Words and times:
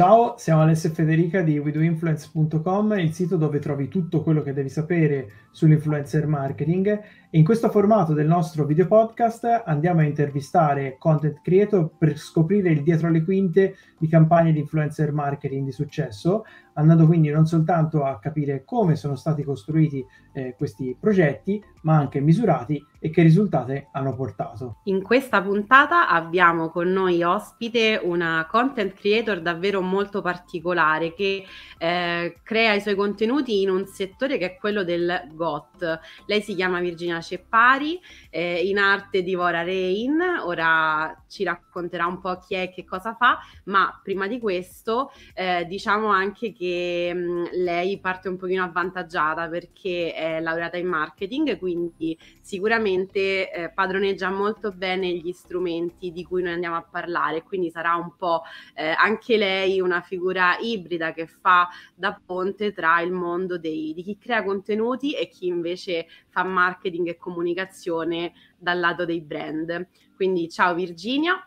Ciao, 0.00 0.36
siamo 0.38 0.62
Alessio 0.62 0.88
e 0.88 0.92
Federica 0.92 1.42
di 1.42 1.58
WeDoInfluence.com, 1.58 2.98
il 2.98 3.12
sito 3.12 3.36
dove 3.36 3.58
trovi 3.58 3.88
tutto 3.88 4.22
quello 4.22 4.42
che 4.42 4.54
devi 4.54 4.70
sapere 4.70 5.30
sull'influencer 5.50 6.26
marketing 6.26 7.00
in 7.32 7.44
questo 7.44 7.70
formato 7.70 8.12
del 8.12 8.26
nostro 8.26 8.64
video 8.64 8.88
podcast 8.88 9.62
andiamo 9.64 10.00
a 10.00 10.04
intervistare 10.04 10.96
content 10.98 11.40
creator 11.42 11.88
per 11.96 12.18
scoprire 12.18 12.70
il 12.70 12.82
dietro 12.82 13.08
le 13.08 13.22
quinte 13.22 13.76
di 13.98 14.08
campagne 14.08 14.52
di 14.52 14.58
influencer 14.58 15.12
marketing 15.12 15.66
di 15.66 15.70
successo, 15.70 16.44
andando 16.74 17.06
quindi 17.06 17.28
non 17.28 17.46
soltanto 17.46 18.02
a 18.04 18.18
capire 18.18 18.64
come 18.64 18.96
sono 18.96 19.14
stati 19.14 19.44
costruiti 19.44 20.04
eh, 20.32 20.54
questi 20.56 20.96
progetti, 20.98 21.62
ma 21.82 21.96
anche 21.96 22.20
misurati 22.20 22.84
e 22.98 23.10
che 23.10 23.22
risultati 23.22 23.86
hanno 23.92 24.14
portato. 24.14 24.78
In 24.84 25.02
questa 25.02 25.40
puntata 25.42 26.08
abbiamo 26.08 26.70
con 26.70 26.88
noi 26.88 27.22
ospite 27.22 28.00
una 28.02 28.46
content 28.50 28.94
creator 28.94 29.40
davvero 29.40 29.80
molto 29.80 30.20
particolare 30.20 31.14
che 31.14 31.44
eh, 31.78 32.38
crea 32.42 32.74
i 32.74 32.80
suoi 32.80 32.94
contenuti 32.94 33.62
in 33.62 33.70
un 33.70 33.86
settore 33.86 34.38
che 34.38 34.52
è 34.52 34.56
quello 34.56 34.82
del 34.82 35.28
GOT. 35.32 35.98
Lei 36.26 36.40
si 36.42 36.54
chiama 36.54 36.80
Virginia 36.80 37.19
Ceppari, 37.20 38.00
eh, 38.30 38.66
in 38.66 38.78
arte 38.78 39.22
divora 39.22 39.62
Rain, 39.62 40.20
ora 40.44 41.24
ci 41.28 41.44
racconterà 41.44 42.06
un 42.06 42.20
po' 42.20 42.38
chi 42.38 42.54
è 42.54 42.60
e 42.60 42.70
che 42.70 42.84
cosa 42.84 43.14
fa, 43.14 43.38
ma 43.64 43.98
prima 44.02 44.26
di 44.26 44.38
questo 44.38 45.12
eh, 45.34 45.64
diciamo 45.66 46.08
anche 46.08 46.52
che 46.52 47.12
mh, 47.12 47.18
mm, 47.18 47.44
lei 47.52 47.98
parte 47.98 48.28
un 48.28 48.36
pochino 48.36 48.64
avvantaggiata 48.64 49.48
perché 49.48 50.12
è 50.14 50.40
laureata 50.40 50.76
in 50.76 50.86
marketing, 50.86 51.58
quindi 51.58 52.16
sicuramente 52.40 53.50
eh, 53.50 53.70
padroneggia 53.70 54.30
molto 54.30 54.72
bene 54.72 55.10
gli 55.12 55.32
strumenti 55.32 56.12
di 56.12 56.24
cui 56.24 56.42
noi 56.42 56.52
andiamo 56.52 56.76
a 56.76 56.86
parlare, 56.88 57.42
quindi 57.42 57.70
sarà 57.70 57.94
un 57.94 58.14
po' 58.16 58.42
eh, 58.74 58.90
anche 58.90 59.36
lei 59.36 59.80
una 59.80 60.00
figura 60.00 60.56
ibrida 60.58 61.12
che 61.12 61.26
fa 61.26 61.68
da 61.94 62.18
ponte 62.24 62.72
tra 62.72 63.00
il 63.00 63.12
mondo 63.12 63.58
dei, 63.58 63.92
di 63.94 64.02
chi 64.02 64.18
crea 64.18 64.42
contenuti 64.42 65.12
e 65.14 65.28
chi 65.28 65.46
invece 65.46 66.06
fa 66.28 66.44
marketing 66.44 67.09
e 67.10 67.16
comunicazione 67.16 68.32
dal 68.58 68.78
lato 68.78 69.04
dei 69.04 69.20
brand. 69.20 69.88
Quindi 70.16 70.48
ciao 70.48 70.74
Virginia. 70.74 71.44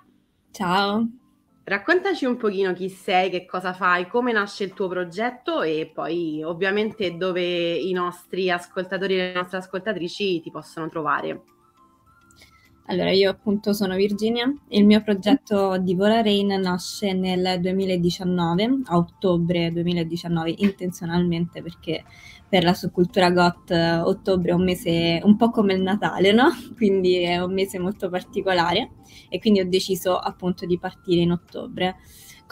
Ciao. 0.52 1.08
Raccontaci 1.66 2.26
un 2.26 2.36
pochino 2.36 2.74
chi 2.74 2.90
sei, 2.90 3.30
che 3.30 3.46
cosa 3.46 3.72
fai, 3.72 4.08
come 4.08 4.34
nasce 4.34 4.66
il 4.66 4.74
tuo 4.74 4.90
progetto 4.90 5.62
e 5.62 5.90
poi 5.94 6.44
ovviamente 6.44 7.16
dove 7.16 7.42
i 7.42 7.94
nostri 7.94 8.52
ascoltatori 8.52 9.14
e 9.14 9.18
le 9.18 9.34
nostre 9.34 9.60
ascoltatrici 9.60 10.42
ti 10.42 10.52
possono 10.52 10.90
trovare. 10.90 11.53
Allora, 12.88 13.12
io 13.12 13.30
appunto 13.30 13.72
sono 13.72 13.96
Virginia, 13.96 14.54
il 14.70 14.86
mio 14.86 15.02
progetto 15.02 15.78
Divora 15.78 16.22
Rain 16.22 16.48
nasce 16.60 17.14
nel 17.14 17.62
2019, 17.62 18.82
a 18.86 18.98
ottobre 18.98 19.72
2019, 19.72 20.56
intenzionalmente 20.58 21.62
perché 21.62 22.04
per 22.50 22.66
la 22.66 22.74
subcultura 22.74 23.32
goth 23.32 23.72
ottobre 23.72 24.52
è 24.52 24.54
un 24.54 24.66
mese 24.66 25.22
un 25.24 25.38
po' 25.38 25.50
come 25.50 25.74
il 25.74 25.82
Natale, 25.82 26.34
no? 26.34 26.50
Quindi 26.76 27.20
è 27.20 27.42
un 27.42 27.54
mese 27.54 27.80
molto 27.80 28.10
particolare 28.10 28.92
e 29.30 29.40
quindi 29.40 29.62
ho 29.62 29.68
deciso 29.68 30.18
appunto 30.18 30.66
di 30.66 30.78
partire 30.78 31.22
in 31.22 31.32
ottobre 31.32 31.96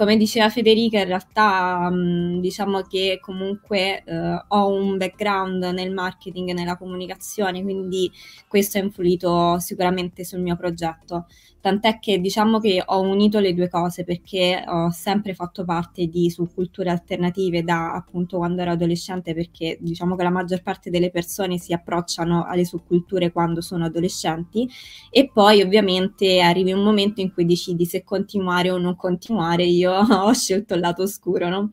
come 0.02 0.18
diceva 0.18 0.50
Federica, 0.50 0.98
in 0.98 1.06
realtà 1.06 1.88
mh, 1.92 2.40
diciamo 2.40 2.82
che 2.82 3.20
comunque 3.22 4.02
eh, 4.04 4.44
ho 4.48 4.68
un 4.68 4.98
background 4.98 5.64
nel 5.64 5.94
marketing 5.94 6.50
e 6.50 6.54
nella 6.54 6.76
comunicazione, 6.76 7.62
quindi 7.62 8.12
questo 8.48 8.80
ha 8.80 8.82
influito 8.82 9.60
sicuramente 9.60 10.26
sul 10.26 10.40
mio 10.40 10.56
progetto. 10.56 11.28
Tant'è 11.62 12.00
che 12.00 12.20
diciamo 12.20 12.60
che 12.60 12.82
ho 12.84 13.00
unito 13.02 13.40
le 13.40 13.54
due 13.54 13.70
cose 13.70 14.04
perché 14.04 14.64
ho 14.68 14.90
sempre 14.90 15.36
fatto 15.36 15.64
parte 15.64 16.08
di 16.08 16.32
subculture 16.32 16.90
alternative 16.90 17.62
da 17.62 17.94
appunto 17.94 18.38
quando 18.38 18.64
ero 18.64 18.72
adolescente 18.72 19.36
perché 19.36 19.78
diciamo 19.80 20.16
che 20.16 20.24
la 20.24 20.32
maggior 20.32 20.64
parte 20.64 20.90
delle 20.90 21.12
persone 21.12 21.60
si 21.60 21.72
approcciano 21.72 22.46
alle 22.46 22.66
subculture 22.66 23.32
quando 23.32 23.62
sono 23.62 23.86
adolescenti 23.86 24.68
e 25.12 25.30
poi 25.31 25.62
ovviamente 25.62 26.42
arrivi 26.42 26.72
un 26.72 26.81
momento 26.81 27.22
in 27.22 27.31
cui 27.31 27.46
decidi 27.46 27.86
se 27.86 28.04
continuare 28.04 28.72
o 28.72 28.80
non 28.80 28.96
continuare. 28.96 29.64
Io 29.64 29.91
ho 30.25 30.34
scelto 30.34 30.74
il 30.74 30.79
lato 30.79 31.03
oscuro, 31.03 31.50
no? 31.50 31.72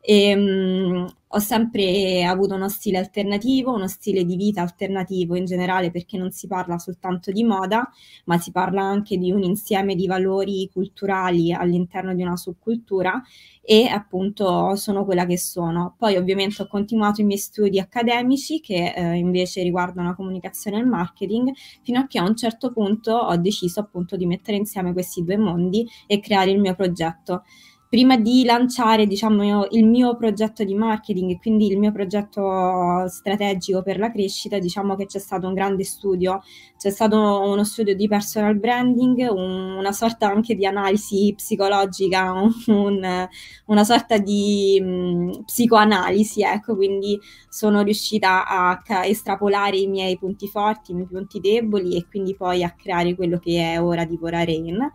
E, 0.00 0.34
um, 0.34 1.08
ho 1.34 1.38
sempre 1.38 2.24
avuto 2.24 2.54
uno 2.54 2.68
stile 2.68 2.98
alternativo, 2.98 3.72
uno 3.72 3.88
stile 3.88 4.24
di 4.24 4.36
vita 4.36 4.60
alternativo 4.60 5.34
in 5.34 5.46
generale 5.46 5.90
perché 5.90 6.18
non 6.18 6.30
si 6.30 6.46
parla 6.46 6.78
soltanto 6.78 7.30
di 7.30 7.42
moda, 7.42 7.88
ma 8.26 8.38
si 8.38 8.50
parla 8.50 8.82
anche 8.82 9.16
di 9.16 9.32
un 9.32 9.42
insieme 9.42 9.94
di 9.94 10.06
valori 10.06 10.68
culturali 10.70 11.52
all'interno 11.52 12.14
di 12.14 12.22
una 12.22 12.36
subcultura 12.36 13.22
e 13.64 13.86
appunto 13.86 14.74
sono 14.76 15.04
quella 15.06 15.24
che 15.24 15.38
sono. 15.38 15.94
Poi 15.96 16.16
ovviamente 16.16 16.62
ho 16.62 16.66
continuato 16.66 17.22
i 17.22 17.24
miei 17.24 17.38
studi 17.38 17.78
accademici 17.78 18.60
che 18.60 18.92
eh, 18.94 19.16
invece 19.16 19.62
riguardano 19.62 20.08
la 20.08 20.14
comunicazione 20.14 20.76
e 20.76 20.80
il 20.80 20.86
marketing, 20.86 21.52
fino 21.82 22.00
a 22.00 22.06
che 22.06 22.18
a 22.18 22.24
un 22.24 22.36
certo 22.36 22.72
punto 22.72 23.12
ho 23.14 23.36
deciso 23.36 23.80
appunto 23.80 24.16
di 24.16 24.26
mettere 24.26 24.58
insieme 24.58 24.92
questi 24.92 25.24
due 25.24 25.38
mondi 25.38 25.88
e 26.06 26.20
creare 26.20 26.50
il 26.50 26.60
mio 26.60 26.74
progetto 26.74 27.44
prima 27.92 28.16
di 28.16 28.42
lanciare 28.46 29.06
diciamo, 29.06 29.66
il 29.72 29.84
mio 29.84 30.16
progetto 30.16 30.64
di 30.64 30.74
marketing 30.74 31.32
e 31.32 31.38
quindi 31.38 31.66
il 31.66 31.78
mio 31.78 31.92
progetto 31.92 33.06
strategico 33.06 33.82
per 33.82 33.98
la 33.98 34.10
crescita, 34.10 34.58
diciamo 34.58 34.96
che 34.96 35.04
c'è 35.04 35.18
stato 35.18 35.46
un 35.46 35.52
grande 35.52 35.84
studio, 35.84 36.40
c'è 36.78 36.88
stato 36.88 37.18
uno 37.18 37.64
studio 37.64 37.94
di 37.94 38.08
personal 38.08 38.56
branding, 38.56 39.28
un, 39.30 39.74
una 39.76 39.92
sorta 39.92 40.26
anche 40.26 40.54
di 40.54 40.64
analisi 40.64 41.34
psicologica, 41.36 42.32
un, 42.68 43.28
una 43.66 43.84
sorta 43.84 44.16
di 44.16 44.80
mh, 44.80 44.86
mm, 44.86 45.30
psicoanalisi, 45.44 46.40
ecco, 46.40 46.74
quindi 46.74 47.20
sono 47.50 47.82
riuscita 47.82 48.46
a 48.46 48.82
estrapolare 49.04 49.76
i 49.76 49.86
miei 49.86 50.16
punti 50.16 50.48
forti, 50.48 50.92
i 50.92 50.94
miei 50.94 51.08
punti 51.08 51.40
deboli 51.40 51.94
e 51.98 52.06
quindi 52.08 52.34
poi 52.34 52.64
a 52.64 52.70
creare 52.70 53.14
quello 53.14 53.38
che 53.38 53.74
è 53.74 53.82
ora 53.82 54.06
di 54.06 54.16
Vora 54.16 54.42
Rain 54.44 54.90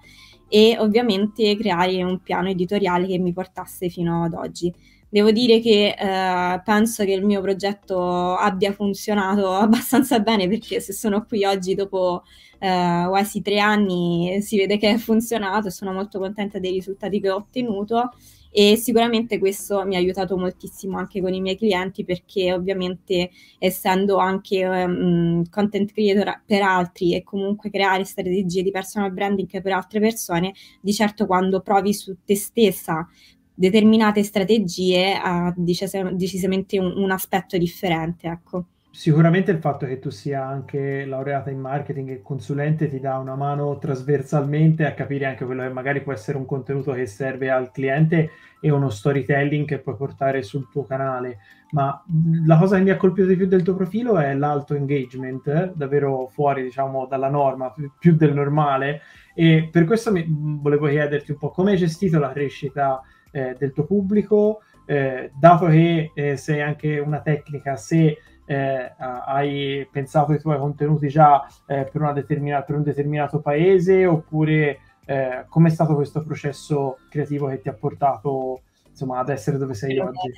e 0.50 0.76
ovviamente 0.80 1.56
creare 1.58 2.04
un 2.04 2.22
piano 2.22 2.50
editoriale 2.50 3.08
che 3.08 3.18
mi 3.18 3.34
portasse 3.34 3.90
fino 3.90 4.24
ad 4.24 4.34
oggi. 4.34 4.74
Devo 5.10 5.32
dire 5.32 5.62
che 5.62 5.96
eh, 5.98 6.62
penso 6.64 7.06
che 7.06 7.14
il 7.14 7.24
mio 7.26 7.40
progetto 7.42 8.36
abbia 8.36 8.74
funzionato 8.74 9.52
abbastanza 9.56 10.20
bene 10.20 10.48
perché 10.50 10.82
se 10.82 10.92
sono 10.94 11.26
qui 11.26 11.46
oggi 11.46 11.76
dopo 11.76 12.24
eh, 12.60 13.06
quasi 13.08 13.42
tre 13.42 13.60
anni 13.60 14.42
si 14.42 14.58
vede 14.58 14.78
che 14.78 14.92
è 14.92 14.98
funzionato 14.98 15.68
e 15.68 15.72
sono 15.72 15.94
molto 15.94 16.20
contenta 16.20 16.60
dei 16.60 16.72
risultati 16.72 17.22
che 17.22 17.30
ho 17.30 17.38
ottenuto 17.38 18.12
e 18.60 18.76
sicuramente 18.76 19.38
questo 19.38 19.86
mi 19.86 19.94
ha 19.94 20.00
aiutato 20.00 20.36
moltissimo 20.36 20.98
anche 20.98 21.22
con 21.22 21.32
i 21.32 21.42
miei 21.42 21.56
clienti 21.56 22.04
perché 22.04 22.52
ovviamente 22.52 23.30
essendo 23.60 24.18
anche 24.18 24.66
um, 24.66 25.48
content 25.48 25.92
creator 25.92 26.42
per 26.44 26.64
altri 26.64 27.14
e 27.14 27.22
comunque 27.22 27.70
creare 27.70 28.04
strategie 28.04 28.64
di 28.64 28.72
personal 28.72 29.12
branding 29.14 29.62
per 29.62 29.74
altre 29.74 30.00
persone, 30.00 30.54
di 30.82 30.92
certo 30.92 31.28
quando 31.28 31.62
provi 31.62 31.94
su 31.94 32.18
te 32.26 32.36
stessa 32.36 33.08
determinate 33.54 34.24
strategie 34.24 35.14
ha 35.14 35.54
decis- 35.56 36.10
decisamente 36.14 36.80
un, 36.80 36.98
un 36.98 37.12
aspetto 37.12 37.60
differente, 37.60 38.28
ecco. 38.28 38.66
Sicuramente 38.98 39.52
il 39.52 39.60
fatto 39.60 39.86
che 39.86 40.00
tu 40.00 40.10
sia 40.10 40.44
anche 40.44 41.06
laureata 41.06 41.52
in 41.52 41.60
marketing 41.60 42.10
e 42.10 42.22
consulente 42.24 42.90
ti 42.90 43.00
dà 43.00 43.20
una 43.20 43.36
mano 43.36 43.78
trasversalmente 43.78 44.88
a 44.88 44.96
capire 44.96 45.26
anche 45.26 45.46
quello 45.46 45.62
che 45.62 45.70
magari 45.70 46.02
può 46.02 46.14
essere 46.14 46.40
un 46.40 46.48
contenuto 46.48 46.94
che 46.94 47.06
serve 47.06 47.52
al 47.52 47.70
cliente 47.70 48.32
e 48.60 48.72
uno 48.72 48.90
storytelling 48.90 49.68
che 49.68 49.78
puoi 49.78 49.96
portare 49.96 50.42
sul 50.42 50.68
tuo 50.72 50.84
canale. 50.84 51.38
Ma 51.74 52.04
la 52.48 52.58
cosa 52.58 52.78
che 52.78 52.82
mi 52.82 52.90
ha 52.90 52.98
colpito 52.98 53.28
di 53.28 53.36
più 53.36 53.46
del 53.46 53.62
tuo 53.62 53.76
profilo 53.76 54.18
è 54.18 54.34
l'alto 54.34 54.74
engagement, 54.74 55.74
davvero 55.76 56.28
fuori, 56.32 56.64
diciamo, 56.64 57.06
dalla 57.06 57.30
norma, 57.30 57.72
più, 58.00 58.16
del 58.16 58.34
normale. 58.34 59.02
E 59.36 59.70
per 59.72 59.86
questo 59.86 60.12
mi, 60.12 60.26
volevo 60.28 60.88
chiederti 60.88 61.34
un 61.34 61.38
po' 61.38 61.52
come 61.52 61.74
hai 61.74 61.78
gestito 61.78 62.18
la 62.18 62.32
crescita 62.32 63.00
eh, 63.30 63.56
del 63.60 63.74
tuo 63.74 63.86
pubblico, 63.86 64.64
eh, 64.88 65.30
dato 65.40 65.68
che 65.68 66.14
eh, 66.16 66.36
sei 66.36 66.62
anche 66.64 66.98
una 66.98 67.20
tecnica, 67.20 67.76
se 67.76 68.18
eh, 68.48 68.94
hai 68.98 69.88
pensato 69.92 70.32
i 70.32 70.40
tuoi 70.40 70.58
contenuti 70.58 71.10
già 71.10 71.46
eh, 71.66 71.84
per, 71.92 72.24
per, 72.66 72.76
un 72.76 72.84
determinato 72.84 73.40
paese 73.42 74.06
oppure 74.06 74.80
eh, 75.06 75.46
com'è 75.50 75.70
stato 75.70 75.96
questo 75.96 76.24
processo 76.24 77.00
creativo 77.10 77.48
che 77.48 77.60
ti 77.60 77.68
ha 77.70 77.74
portato 77.74 78.62
insomma, 78.98 79.20
ad 79.20 79.30
essere 79.30 79.58
dove 79.58 79.76
sei 79.76 80.00
oggi? 80.00 80.34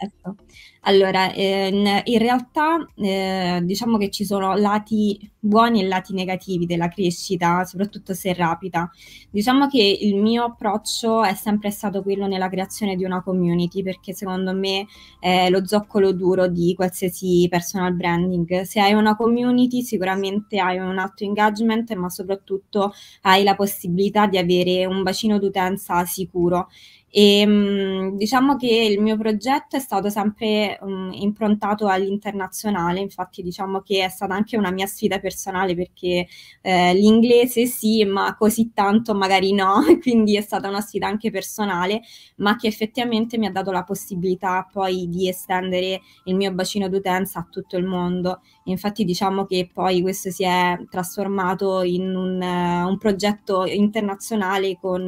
Allora, 0.83 1.31
eh, 1.33 1.67
in, 1.67 2.01
in, 2.06 2.19
realtà 2.19 2.85
eh, 2.95 3.61
diciamo 3.63 3.97
che 3.97 4.09
ci 4.09 4.25
sono 4.25 4.56
lati 4.56 5.29
buoni 5.39 5.81
e 5.81 5.88
lati 5.88 6.13
negativi 6.13 6.65
della 6.65 6.89
crescita, 6.89 7.63
soprattutto 7.63 8.13
se 8.13 8.33
rapida. 8.33 8.89
Diciamo 9.29 9.67
che 9.67 9.97
il 10.01 10.15
mio 10.15 10.44
approccio 10.45 11.23
è 11.23 11.33
sempre 11.33 11.69
stato 11.69 12.01
quello 12.01 12.27
nella 12.27 12.50
creazione 12.50 12.95
di 12.95 13.06
una 13.06 13.21
community, 13.21 13.83
perché 13.83 14.13
secondo 14.13 14.53
me 14.53 14.88
è 15.19 15.50
lo 15.50 15.65
zoccolo 15.65 16.11
duro 16.11 16.47
di 16.47 16.73
qualsiasi 16.75 17.47
personal 17.50 17.94
branding. 17.94 18.61
Se 18.61 18.79
hai 18.79 18.94
una 18.94 19.15
community 19.15 19.81
sicuramente 19.81 20.59
hai 20.59 20.77
un 20.77 20.97
alto 20.97 21.23
engagement, 21.23 21.94
ma 21.95 22.09
soprattutto 22.09 22.94
hai 23.21 23.44
la 23.44 23.56
possibilità 23.56 24.27
di 24.27 24.38
avere 24.38 24.85
un 24.85 25.03
bacino 25.03 25.39
d'utenza 25.39 26.03
sicuro 26.06 26.67
E 27.11 28.11
diciamo 28.15 28.56
che 28.56 28.67
il 28.67 29.01
mio 29.01 29.17
progetto 29.17 29.75
è 29.75 29.79
stato 29.79 30.09
sempre 30.09 30.77
mh, 30.81 31.09
improntato 31.13 31.88
all'internazionale, 31.88 33.00
infatti 33.00 33.41
diciamo 33.41 33.81
che 33.81 34.03
è 34.06 34.09
stata 34.09 34.35
anche 34.35 34.57
una 34.57 34.69
mia 34.71 34.85
sfida 34.85 35.19
personale 35.19 35.75
perché 35.75 36.27
eh, 36.61 36.94
l'inglese 36.94 37.65
sì, 37.65 38.03
ma 38.06 38.35
così 38.35 38.71
tanto 38.73 39.15
magari 39.15 39.53
no, 39.53 39.81
quindi 40.01 40.35
è 40.38 40.41
stata 40.41 40.67
una 40.69 40.81
sfida 40.81 41.07
anche 41.07 41.31
personale, 41.31 42.01
ma 42.38 42.56
che 42.56 42.67
effettivamente 42.67 43.38
mi 43.38 43.47
ha 43.47 43.51
dato 43.51 43.71
la 43.71 43.83
possibilità 43.83 44.67
poi 44.71 45.07
di 45.09 45.27
estendere 45.27 46.01
il 46.25 46.35
mio 46.35 46.51
bacino 46.53 46.88
d'utenza 46.89 47.39
a 47.39 47.47
tutto 47.50 47.77
il 47.77 47.85
mondo. 47.85 48.41
Infatti 48.65 49.03
diciamo 49.03 49.45
che 49.45 49.69
poi 49.71 50.01
questo 50.01 50.29
si 50.29 50.44
è 50.44 50.77
trasformato 50.89 51.81
in 51.81 52.15
un, 52.15 52.39
uh, 52.41 52.88
un 52.88 52.97
progetto 52.97 53.65
internazionale 53.65 54.77
con 54.79 55.01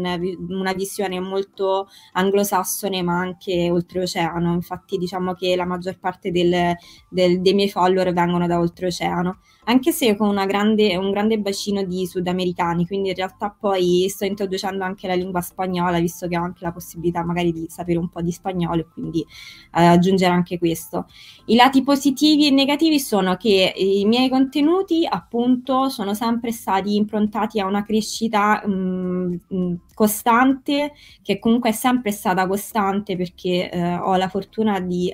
una 0.50 0.74
visione 0.74 1.20
molto 1.20 1.88
anglosassone 2.14 3.02
ma 3.02 3.20
anche 3.20 3.70
oltreoceano, 3.70 4.54
infatti 4.54 4.98
diciamo 4.98 5.34
che 5.34 5.56
la 5.56 5.66
maggior 5.66 5.98
parte 6.00 6.32
del, 6.32 6.76
del, 7.10 7.42
dei 7.42 7.54
miei 7.54 7.70
follower 7.70 8.14
vengono 8.14 8.48
da 8.48 8.60
oltreoceano 8.60 9.40
anche 9.66 9.92
se 9.92 10.16
con 10.16 10.44
grande, 10.48 10.96
un 10.98 11.12
grande 11.12 11.38
bacino 11.38 11.84
di 11.84 12.08
sudamericani, 12.08 12.88
quindi 12.88 13.10
in 13.10 13.16
realtà 13.16 13.56
poi 13.58 14.08
sto 14.10 14.26
introducendo 14.26 14.84
anche 14.84 15.08
la 15.08 15.14
lingua 15.14 15.42
spagnola, 15.42 16.00
visto 16.00 16.28
che 16.28 16.38
ho 16.38 16.44
anche 16.44 16.64
la 16.64 16.72
possibilità 16.72 17.24
magari 17.24 17.52
di 17.52 17.66
sapere 17.70 18.00
un 18.00 18.10
po' 18.10 18.22
di 18.22 18.32
spagnolo 18.32 18.82
e 18.82 18.88
quindi 18.92 19.22
eh, 19.22 19.86
aggiungere 19.86 20.34
anche 20.34 20.58
questo. 20.58 21.08
I 21.46 21.56
lati 21.56 21.84
positivi 21.84 22.48
e 22.48 22.52
negativi 22.52 23.00
sono 23.00 23.38
che 23.38 23.74
i 23.76 24.06
miei 24.06 24.30
contenuti 24.30 25.06
appunto 25.08 25.90
sono 25.90 26.14
sempre 26.16 26.52
stati 26.52 26.96
improntati 26.96 27.60
a 27.60 27.66
una 27.66 27.84
crescita 27.84 28.66
mh, 28.66 28.72
mm, 28.72 29.36
mm, 29.54 29.74
costante, 29.94 30.94
che 31.22 31.38
comunque 31.38 31.70
è 31.70 31.74
sempre 31.74 32.12
stata 32.12 32.48
costante 32.48 33.16
perché 33.16 33.70
eh, 33.70 33.96
ho 33.96 34.16
la 34.16 34.28
fortuna 34.28 34.80
di 34.80 35.10
eh, 35.10 35.14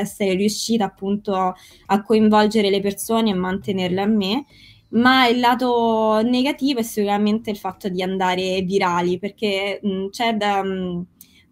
essere 0.00 0.34
riuscita 0.34 0.84
appunto 0.84 1.34
a 1.86 2.02
coinvolgere 2.02 2.70
le 2.70 2.80
persone 2.80 3.30
e 3.30 3.34
mantenere 3.34 3.79
tenerle 3.80 4.00
a 4.02 4.06
me, 4.06 4.44
ma 4.90 5.26
il 5.28 5.40
lato 5.40 6.20
negativo 6.22 6.80
è 6.80 6.82
sicuramente 6.82 7.50
il 7.50 7.56
fatto 7.56 7.88
di 7.88 8.02
andare 8.02 8.62
virali, 8.62 9.18
perché 9.18 9.80
mh, 9.82 10.08
c'è 10.10 10.34
da... 10.34 10.62
Mh, 10.62 11.06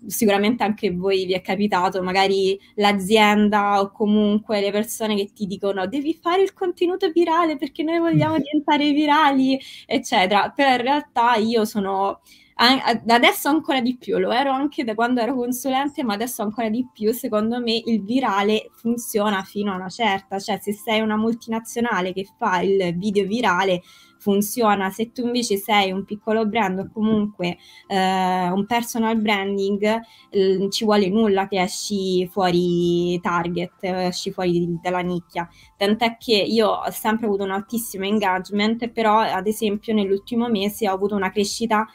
sicuramente 0.06 0.62
anche 0.62 0.92
voi 0.92 1.24
vi 1.26 1.32
è 1.32 1.40
capitato, 1.40 2.02
magari 2.02 2.58
l'azienda 2.76 3.80
o 3.80 3.90
comunque 3.90 4.60
le 4.60 4.70
persone 4.70 5.16
che 5.16 5.32
ti 5.32 5.46
dicono 5.46 5.88
devi 5.88 6.14
fare 6.14 6.42
il 6.42 6.52
contenuto 6.52 7.10
virale 7.10 7.56
perché 7.56 7.82
noi 7.82 7.98
vogliamo 7.98 8.36
diventare 8.38 8.92
virali, 8.92 9.58
eccetera. 9.86 10.50
Però 10.50 10.70
in 10.70 10.82
realtà 10.82 11.34
io 11.34 11.64
sono 11.64 12.20
adesso 12.60 13.48
ancora 13.48 13.80
di 13.80 13.96
più, 13.96 14.18
lo 14.18 14.32
ero 14.32 14.50
anche 14.50 14.82
da 14.82 14.94
quando 14.94 15.20
ero 15.20 15.34
consulente, 15.34 16.02
ma 16.02 16.14
adesso 16.14 16.42
ancora 16.42 16.68
di 16.68 16.86
più, 16.92 17.12
secondo 17.12 17.60
me 17.60 17.80
il 17.84 18.02
virale 18.02 18.70
funziona 18.74 19.42
fino 19.42 19.72
a 19.72 19.76
una 19.76 19.88
certa, 19.88 20.40
cioè 20.40 20.58
se 20.60 20.72
sei 20.72 21.00
una 21.00 21.16
multinazionale 21.16 22.12
che 22.12 22.26
fa 22.36 22.60
il 22.60 22.96
video 22.96 23.24
virale 23.26 23.82
funziona, 24.18 24.90
se 24.90 25.12
tu 25.12 25.26
invece 25.26 25.56
sei 25.56 25.92
un 25.92 26.04
piccolo 26.04 26.46
brand 26.46 26.80
o 26.80 26.90
comunque 26.92 27.58
eh, 27.86 28.50
un 28.50 28.66
personal 28.66 29.16
branding, 29.20 30.00
eh, 30.30 30.66
ci 30.70 30.84
vuole 30.84 31.08
nulla 31.08 31.46
che 31.46 31.60
esci 31.60 32.26
fuori 32.26 33.20
target, 33.20 33.84
esci 33.84 34.32
fuori 34.32 34.78
dalla 34.82 34.98
nicchia. 34.98 35.48
Tant'è 35.76 36.16
che 36.18 36.34
io 36.34 36.68
ho 36.68 36.90
sempre 36.90 37.26
avuto 37.26 37.44
un 37.44 37.52
altissimo 37.52 38.04
engagement, 38.04 38.88
però 38.88 39.18
ad 39.20 39.46
esempio 39.46 39.94
nell'ultimo 39.94 40.48
mese 40.48 40.88
ho 40.88 40.92
avuto 40.92 41.14
una 41.14 41.30
crescita 41.30 41.86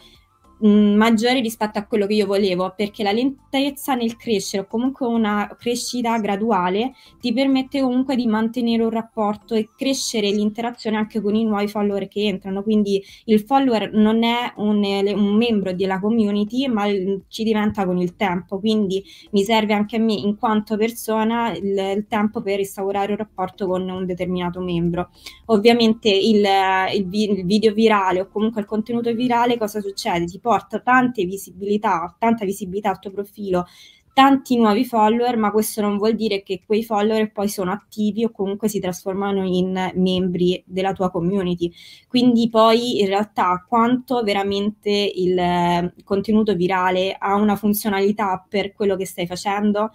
mh, 0.68 0.96
maggiore 0.96 1.40
rispetto 1.42 1.78
a 1.80 1.86
quello 1.86 2.08
che 2.08 2.14
io 2.14 2.26
volevo, 2.26 2.74
perché 2.76 3.04
la 3.04 3.12
lentezza 3.12 3.96
nel 3.96 4.16
crescere 4.16 4.64
o 4.64 4.68
comunque 4.68 5.06
una 5.06 5.56
crescita 5.60 6.18
graduale 6.20 6.94
ti 7.20 7.34
permette 7.34 7.82
comunque 7.82 8.16
di 8.16 8.28
mantenere 8.28 8.84
un 8.84 8.90
rapporto 8.90 9.56
e 9.56 9.70
crescere 9.76 10.30
l'interazione 10.30 10.98
anche 10.98 11.22
con 11.22 11.36
i 11.36 11.44
nuovi 11.44 11.68
follower 11.68 12.08
che 12.08 12.22
entrano. 12.22 12.64
Quindi 12.64 13.04
il 13.26 13.42
follower 13.42 13.92
non 13.94 14.24
è 14.24 14.54
un, 14.58 14.84
un 14.84 15.36
membro 15.36 15.74
della 15.74 16.00
community, 16.00 16.68
ma 16.68 16.86
ci 17.28 17.44
diventa 17.44 17.86
con 17.86 17.98
il 17.98 18.16
tempo. 18.16 18.60
Quindi 18.60 19.04
mi 19.32 19.44
serve 19.44 19.74
anche 19.74 19.98
a 19.98 20.00
me, 20.00 20.14
in 20.14 20.38
quanto 20.38 20.78
persona, 20.78 21.52
il, 21.56 21.78
il 21.96 22.06
tempo 22.08 22.42
per 22.42 22.60
instaurare 22.60 23.12
un 23.12 23.18
rapporto 23.18 23.68
con 23.68 23.90
un 23.90 24.06
determinato 24.06 24.62
membro. 24.62 25.10
Ovviamente 25.48 26.10
il, 26.10 26.46
il, 26.94 27.10
il 27.12 27.46
video 27.46 27.74
virale 27.74 28.22
o 28.22 28.30
comunque 28.30 28.62
il 28.62 28.68
contenuto 28.68 29.14
virale 29.14 29.58
cosa 29.58 29.82
succede? 29.82 30.26
Ti 30.26 30.40
porta 30.54 30.80
tante 30.82 31.26
visibilità, 31.26 32.16
tanta 32.20 32.46
visibilità 32.46 32.92
al 32.92 33.00
tuo 33.00 33.10
profilo, 33.10 33.66
tanti 34.14 34.56
nuovi 34.56 34.86
follower, 34.86 35.36
ma 35.36 35.50
questo 35.50 35.82
non 35.82 35.98
vuol 35.98 36.14
dire 36.14 36.44
che 36.44 36.62
quei 36.64 36.84
follower 36.84 37.32
poi 37.32 37.50
sono 37.50 37.72
attivi 37.72 38.24
o 38.24 38.30
comunque 38.30 38.68
si 38.68 38.80
trasformano 38.80 39.48
in 39.48 39.92
membri 39.96 40.64
della 40.68 40.94
tua 40.94 41.10
community. 41.10 41.72
Quindi 42.08 42.50
poi 42.50 43.02
in 43.02 43.08
realtà 43.08 43.66
quanto 43.68 44.22
veramente 44.22 44.92
il 44.92 45.40
eh, 45.40 45.94
contenuto 46.04 46.54
virale 46.54 47.16
ha 47.18 47.34
una 47.34 47.56
funzionalità 47.56 48.46
per 48.48 48.74
quello 48.74 48.96
che 48.96 49.08
stai 49.08 49.26
facendo? 49.26 49.90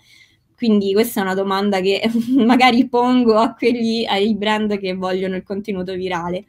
Quindi 0.57 0.93
questa 0.93 1.21
è 1.21 1.23
una 1.23 1.35
domanda 1.35 1.79
che 1.81 2.03
magari 2.35 2.89
pongo 2.89 3.37
a 3.37 3.55
quelli, 3.55 4.05
ai 4.05 4.35
brand 4.35 4.77
che 4.81 4.95
vogliono 4.95 5.37
il 5.37 5.45
contenuto 5.45 5.93
virale. 5.95 6.47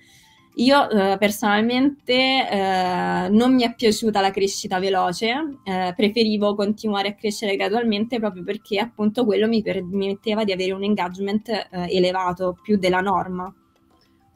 Io 0.60 0.90
eh, 0.90 1.18
personalmente 1.18 2.14
eh, 2.14 3.30
non 3.30 3.54
mi 3.56 3.64
è 3.64 3.74
piaciuta 3.74 4.20
la 4.20 4.30
crescita 4.30 4.78
veloce, 4.78 5.60
eh, 5.64 5.94
preferivo 5.96 6.54
continuare 6.54 7.08
a 7.10 7.14
crescere 7.14 7.56
gradualmente 7.56 8.20
proprio 8.20 8.44
perché 8.44 8.78
appunto 8.78 9.24
quello 9.24 9.48
mi 9.48 9.62
permetteva 9.62 10.44
di 10.44 10.52
avere 10.52 10.74
un 10.74 10.84
engagement 10.84 11.48
eh, 11.48 11.68
elevato, 11.96 12.58
più 12.62 12.78
della 12.78 13.00
norma 13.00 13.54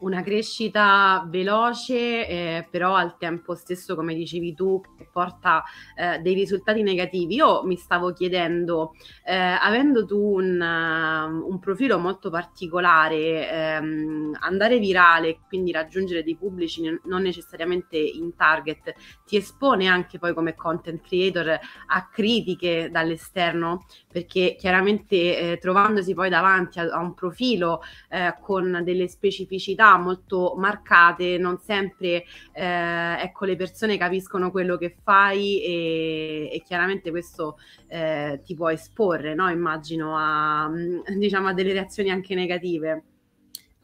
una 0.03 0.21
crescita 0.21 1.25
veloce, 1.27 2.27
eh, 2.27 2.67
però 2.69 2.93
al 2.95 3.17
tempo 3.17 3.55
stesso, 3.55 3.95
come 3.95 4.13
dicevi 4.13 4.53
tu, 4.53 4.81
che 4.97 5.07
porta 5.11 5.63
eh, 5.95 6.19
dei 6.19 6.33
risultati 6.33 6.83
negativi. 6.83 7.35
Io 7.35 7.63
mi 7.63 7.77
stavo 7.77 8.11
chiedendo, 8.11 8.93
eh, 9.25 9.35
avendo 9.35 10.05
tu 10.05 10.19
un, 10.19 10.59
uh, 10.59 11.49
un, 11.49 11.59
profilo 11.59 11.97
molto 11.97 12.29
particolare, 12.29 13.49
ehm, 13.49 14.37
andare 14.41 14.77
virale, 14.79 15.39
quindi 15.47 15.71
raggiungere 15.71 16.23
dei 16.23 16.35
pubblici 16.35 16.81
non 17.05 17.21
necessariamente 17.21 17.97
in 17.97 18.35
target, 18.35 18.93
ti 19.25 19.37
espone 19.37 19.87
anche 19.87 20.19
poi 20.19 20.33
come 20.33 20.55
content 20.55 21.01
creator 21.01 21.59
a 21.87 22.09
critiche 22.11 22.89
dall'esterno, 22.91 23.85
perché 24.11 24.55
chiaramente 24.59 25.51
eh, 25.51 25.57
trovandosi 25.57 26.13
poi 26.13 26.29
davanti 26.29 26.79
a, 26.79 26.89
a 26.91 26.99
un 26.99 27.13
profilo 27.13 27.81
eh, 28.09 28.35
con 28.41 28.81
delle 28.83 29.07
specificità 29.07 29.92
molto 29.97 30.55
marcate, 30.57 31.37
non 31.37 31.59
sempre 31.59 32.23
eh, 32.53 33.21
ecco, 33.21 33.45
le 33.45 33.55
persone 33.55 33.97
capiscono 33.97 34.51
quello 34.51 34.77
che 34.77 34.95
fai 35.03 35.61
e, 35.61 36.49
e 36.51 36.61
chiaramente 36.65 37.09
questo 37.09 37.57
eh, 37.87 38.41
ti 38.43 38.55
può 38.55 38.69
esporre, 38.69 39.33
no? 39.33 39.49
immagino, 39.49 40.15
a, 40.17 40.69
diciamo, 41.17 41.49
a 41.49 41.53
delle 41.53 41.73
reazioni 41.73 42.09
anche 42.09 42.35
negative. 42.35 43.03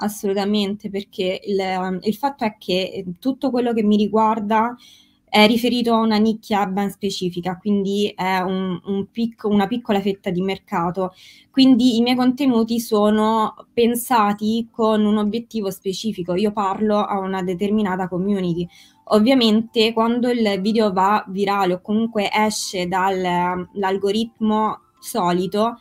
Assolutamente, 0.01 0.89
perché 0.89 1.41
il, 1.43 1.99
il 2.03 2.15
fatto 2.15 2.45
è 2.45 2.55
che 2.57 3.03
tutto 3.19 3.51
quello 3.51 3.73
che 3.73 3.83
mi 3.83 3.97
riguarda 3.97 4.73
è 5.29 5.45
riferito 5.45 5.93
a 5.93 5.99
una 5.99 6.17
nicchia 6.17 6.65
ben 6.65 6.89
specifica, 6.89 7.57
quindi 7.57 8.11
è 8.15 8.39
un, 8.39 8.79
un 8.85 9.07
pic- 9.11 9.43
una 9.43 9.67
piccola 9.67 10.01
fetta 10.01 10.31
di 10.31 10.41
mercato. 10.41 11.13
Quindi 11.51 11.97
i 11.97 12.01
miei 12.01 12.15
contenuti 12.15 12.79
sono 12.79 13.53
pensati 13.71 14.67
con 14.71 15.05
un 15.05 15.17
obiettivo 15.17 15.69
specifico. 15.69 16.33
Io 16.35 16.51
parlo 16.51 16.97
a 16.97 17.19
una 17.19 17.43
determinata 17.43 18.07
community. 18.07 18.67
Ovviamente 19.11 19.93
quando 19.93 20.29
il 20.29 20.59
video 20.61 20.91
va 20.91 21.23
virale 21.27 21.73
o 21.73 21.81
comunque 21.81 22.29
esce 22.31 22.87
dall'algoritmo 22.87 24.81
solito, 24.99 25.79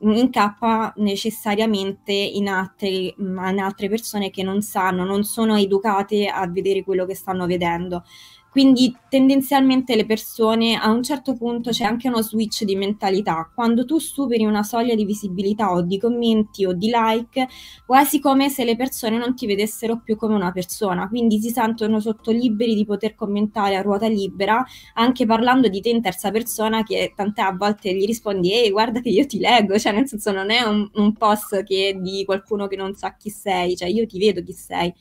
incappa 0.00 0.92
necessariamente 0.96 2.12
in, 2.12 2.48
altri, 2.48 3.12
in 3.18 3.58
altre 3.60 3.88
persone 3.88 4.30
che 4.30 4.42
non 4.42 4.62
sanno, 4.62 5.04
non 5.04 5.24
sono 5.24 5.56
educate 5.56 6.26
a 6.26 6.46
vedere 6.46 6.84
quello 6.84 7.04
che 7.04 7.14
stanno 7.14 7.46
vedendo. 7.46 8.04
Quindi 8.50 8.96
tendenzialmente 9.08 9.94
le 9.94 10.06
persone 10.06 10.74
a 10.74 10.90
un 10.90 11.02
certo 11.02 11.34
punto 11.36 11.70
c'è 11.70 11.84
anche 11.84 12.08
uno 12.08 12.22
switch 12.22 12.64
di 12.64 12.76
mentalità. 12.76 13.50
Quando 13.54 13.84
tu 13.84 13.98
superi 13.98 14.44
una 14.44 14.62
soglia 14.62 14.94
di 14.94 15.04
visibilità 15.04 15.70
o 15.70 15.82
di 15.82 15.98
commenti 15.98 16.64
o 16.64 16.72
di 16.72 16.90
like, 16.92 17.46
quasi 17.86 18.20
come 18.20 18.48
se 18.48 18.64
le 18.64 18.74
persone 18.74 19.18
non 19.18 19.34
ti 19.34 19.46
vedessero 19.46 20.00
più 20.02 20.16
come 20.16 20.34
una 20.34 20.50
persona, 20.50 21.08
quindi 21.08 21.38
si 21.40 21.50
sentono 21.50 22.00
sotto 22.00 22.30
liberi 22.30 22.74
di 22.74 22.84
poter 22.84 23.14
commentare 23.14 23.76
a 23.76 23.82
ruota 23.82 24.08
libera, 24.08 24.64
anche 24.94 25.26
parlando 25.26 25.68
di 25.68 25.80
te 25.80 25.90
in 25.90 26.02
terza 26.02 26.30
persona 26.30 26.82
che 26.82 27.12
tante 27.14 27.40
a 27.40 27.52
volte 27.52 27.94
gli 27.94 28.04
rispondi 28.06 28.52
ehi 28.52 28.70
guarda 28.70 29.00
che 29.00 29.10
io 29.10 29.26
ti 29.26 29.38
leggo, 29.38 29.78
cioè 29.78 29.92
nel 29.92 30.06
senso 30.08 30.32
non 30.32 30.50
è 30.50 30.62
un, 30.62 30.88
un 30.94 31.12
post 31.14 31.62
che 31.64 31.98
di 32.00 32.24
qualcuno 32.24 32.66
che 32.66 32.76
non 32.76 32.94
sa 32.94 33.14
chi 33.16 33.30
sei, 33.30 33.76
cioè 33.76 33.88
io 33.88 34.06
ti 34.06 34.18
vedo 34.18 34.42
chi 34.42 34.52
sei. 34.52 34.92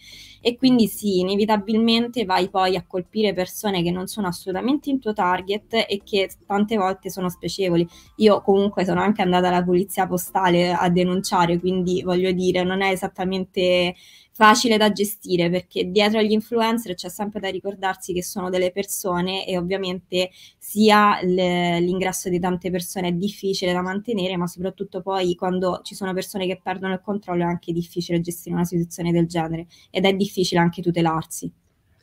E 0.48 0.56
quindi 0.56 0.88
sì, 0.88 1.20
inevitabilmente 1.20 2.24
vai 2.24 2.50
poi 2.50 2.78
a 2.78 2.86
colpire 2.88 3.34
persone 3.34 3.84
che 3.84 3.92
non 3.92 4.08
sono 4.08 4.28
assolutamente 4.28 4.90
in 4.90 4.98
tuo 4.98 5.12
target 5.12 5.74
e 5.74 6.02
che 6.06 6.30
tante 6.46 6.78
volte 6.78 7.10
sono 7.10 7.28
spiacevoli. 7.28 7.86
Io 8.18 8.40
comunque 8.42 8.86
sono 8.86 9.02
anche 9.02 9.22
andata 9.22 9.50
alla 9.50 9.62
polizia 9.62 10.08
postale 10.08 10.72
a 10.72 10.88
denunciare, 10.90 11.60
quindi 11.60 12.02
voglio 12.02 12.32
dire, 12.32 12.64
non 12.64 12.82
è 12.82 12.92
esattamente 12.92 13.94
facile 14.38 14.78
da 14.78 14.92
gestire 14.92 15.50
perché 15.50 15.90
dietro 15.90 16.20
agli 16.20 16.32
influencer 16.32 16.94
c'è 16.94 17.10
sempre 17.10 17.40
da 17.40 17.50
ricordarsi 17.50 18.14
che 18.14 18.24
sono 18.24 18.52
delle 18.52 18.72
persone 18.72 19.48
e 19.48 19.58
ovviamente 19.58 20.30
sia 20.60 21.20
l'ingresso 21.24 22.30
di 22.30 22.40
tante 22.40 22.70
persone 22.70 23.08
è 23.08 23.12
difficile 23.14 23.74
da 23.74 23.82
mantenere, 23.82 24.38
ma 24.38 24.46
soprattutto 24.46 25.02
poi 25.02 25.34
quando 25.34 25.80
ci 25.82 25.96
sono 25.96 26.14
persone 26.14 26.46
che 26.46 26.60
perdono 26.62 26.94
il 26.94 27.02
controllo 27.02 27.42
è 27.42 27.48
anche 27.48 27.74
difficile 27.74 28.22
gestire 28.22 28.54
una 28.54 28.64
situazione 28.64 29.12
del 29.12 29.26
genere 29.26 29.66
ed 29.90 30.06
è 30.06 30.14
difficile 30.14 30.62
anche 30.62 30.84
tutelarsi. 30.84 31.52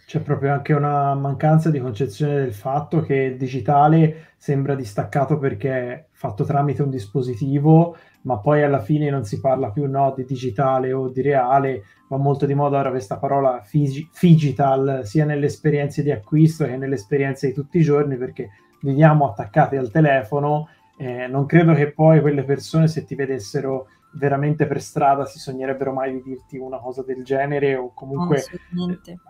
C'è 0.04 0.20
proprio 0.20 0.52
anche 0.52 0.72
una 0.72 1.14
mancanza 1.14 1.70
di 1.70 1.78
concezione 1.78 2.34
del 2.34 2.52
fatto 2.52 3.00
che 3.00 3.14
il 3.14 3.36
digitale 3.36 4.32
sembra 4.36 4.74
distaccato 4.74 5.38
perché 5.38 5.70
è 5.70 6.06
fatto 6.10 6.44
tramite 6.44 6.82
un 6.82 6.90
dispositivo, 6.90 7.96
ma 8.24 8.38
poi 8.38 8.62
alla 8.62 8.80
fine 8.80 9.10
non 9.10 9.24
si 9.24 9.40
parla 9.40 9.70
più 9.70 9.88
no, 9.88 10.12
di 10.16 10.24
digitale 10.24 10.92
o 10.92 11.08
di 11.08 11.22
reale, 11.22 11.84
va 12.08 12.16
molto 12.16 12.46
di 12.46 12.54
moda 12.54 12.78
ora 12.78 12.90
questa 12.90 13.18
parola 13.18 13.60
figi- 13.62 14.08
digital 14.18 15.02
sia 15.04 15.24
nelle 15.24 15.46
esperienze 15.46 16.02
di 16.02 16.10
acquisto 16.10 16.64
che 16.64 16.76
nelle 16.76 16.94
esperienze 16.94 17.48
di 17.48 17.52
tutti 17.52 17.78
i 17.78 17.82
giorni 17.82 18.16
perché 18.16 18.50
viviamo 18.80 19.28
attaccati 19.28 19.76
al 19.76 19.90
telefono. 19.90 20.68
Eh, 20.96 21.26
non 21.26 21.44
credo 21.46 21.74
che 21.74 21.90
poi 21.90 22.20
quelle 22.20 22.44
persone 22.44 22.86
se 22.86 23.04
ti 23.04 23.14
vedessero 23.14 23.88
veramente 24.12 24.66
per 24.66 24.80
strada 24.80 25.26
si 25.26 25.40
sognerebbero 25.40 25.92
mai 25.92 26.12
di 26.12 26.22
dirti 26.22 26.56
una 26.56 26.78
cosa 26.78 27.02
del 27.02 27.24
genere 27.24 27.74
o 27.74 27.92
comunque 27.92 28.44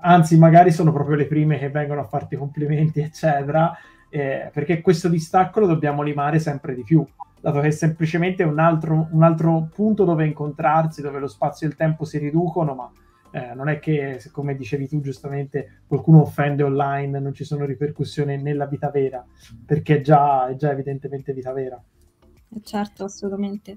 anzi 0.02 0.36
magari 0.36 0.70
sono 0.72 0.92
proprio 0.92 1.16
le 1.16 1.24
prime 1.24 1.58
che 1.58 1.70
vengono 1.70 2.02
a 2.02 2.04
farti 2.04 2.36
complimenti 2.36 3.00
eccetera 3.00 3.74
eh, 4.10 4.50
perché 4.52 4.82
questo 4.82 5.08
distacco 5.08 5.60
lo 5.60 5.66
dobbiamo 5.66 6.02
limare 6.02 6.38
sempre 6.38 6.74
di 6.74 6.82
più 6.82 7.02
dato 7.44 7.60
che 7.60 7.66
è 7.66 7.70
semplicemente 7.72 8.42
un 8.42 8.58
altro, 8.58 9.08
un 9.10 9.22
altro 9.22 9.68
punto 9.70 10.04
dove 10.04 10.24
incontrarsi, 10.24 11.02
dove 11.02 11.18
lo 11.18 11.26
spazio 11.26 11.66
e 11.66 11.70
il 11.70 11.76
tempo 11.76 12.06
si 12.06 12.16
riducono, 12.16 12.74
ma 12.74 12.90
eh, 13.32 13.52
non 13.54 13.68
è 13.68 13.78
che, 13.78 14.18
come 14.32 14.56
dicevi 14.56 14.88
tu 14.88 15.02
giustamente, 15.02 15.82
qualcuno 15.86 16.22
offende 16.22 16.62
online, 16.62 17.20
non 17.20 17.34
ci 17.34 17.44
sono 17.44 17.66
ripercussioni 17.66 18.40
nella 18.40 18.64
vita 18.64 18.88
vera, 18.88 19.22
perché 19.66 20.00
già, 20.00 20.46
è 20.46 20.56
già 20.56 20.70
evidentemente 20.70 21.34
vita 21.34 21.52
vera. 21.52 21.78
Eh, 22.48 22.62
certo, 22.62 23.04
assolutamente. 23.04 23.76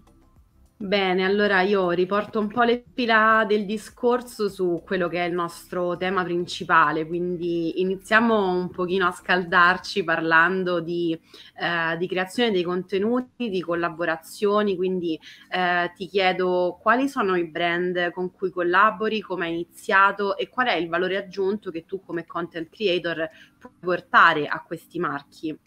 Bene, 0.80 1.26
allora 1.26 1.62
io 1.62 1.90
riporto 1.90 2.40
un 2.40 2.50
po' 2.50 2.62
le 2.62 2.84
fila 2.94 3.46
del 3.48 3.66
discorso 3.66 4.48
su 4.48 4.84
quello 4.86 5.08
che 5.08 5.26
è 5.26 5.28
il 5.28 5.34
nostro 5.34 5.98
tema 5.98 6.24
principale, 6.24 7.08
quindi 7.08 7.82
iniziamo 7.82 8.48
un 8.48 8.70
pochino 8.70 9.08
a 9.08 9.12
scaldarci 9.12 10.04
parlando 10.04 10.80
di, 10.80 11.20
eh, 11.60 11.98
di 11.98 12.08
creazione 12.08 12.52
dei 12.52 12.62
contenuti, 12.62 13.50
di 13.50 13.60
collaborazioni, 13.60 14.76
quindi 14.76 15.20
eh, 15.50 15.92
ti 15.96 16.06
chiedo 16.06 16.78
quali 16.80 17.10
sono 17.10 17.36
i 17.36 17.48
brand 17.48 18.12
con 18.12 18.32
cui 18.32 18.52
collabori, 18.52 19.20
come 19.20 19.48
hai 19.48 19.54
iniziato 19.54 20.38
e 20.38 20.48
qual 20.48 20.68
è 20.68 20.76
il 20.76 20.90
valore 20.90 21.18
aggiunto 21.18 21.72
che 21.72 21.86
tu 21.88 22.02
come 22.06 22.28
content 22.28 22.70
creator 22.70 23.28
puoi 23.58 23.74
portare 23.80 24.46
a 24.46 24.64
questi 24.64 25.00
marchi. 25.00 25.58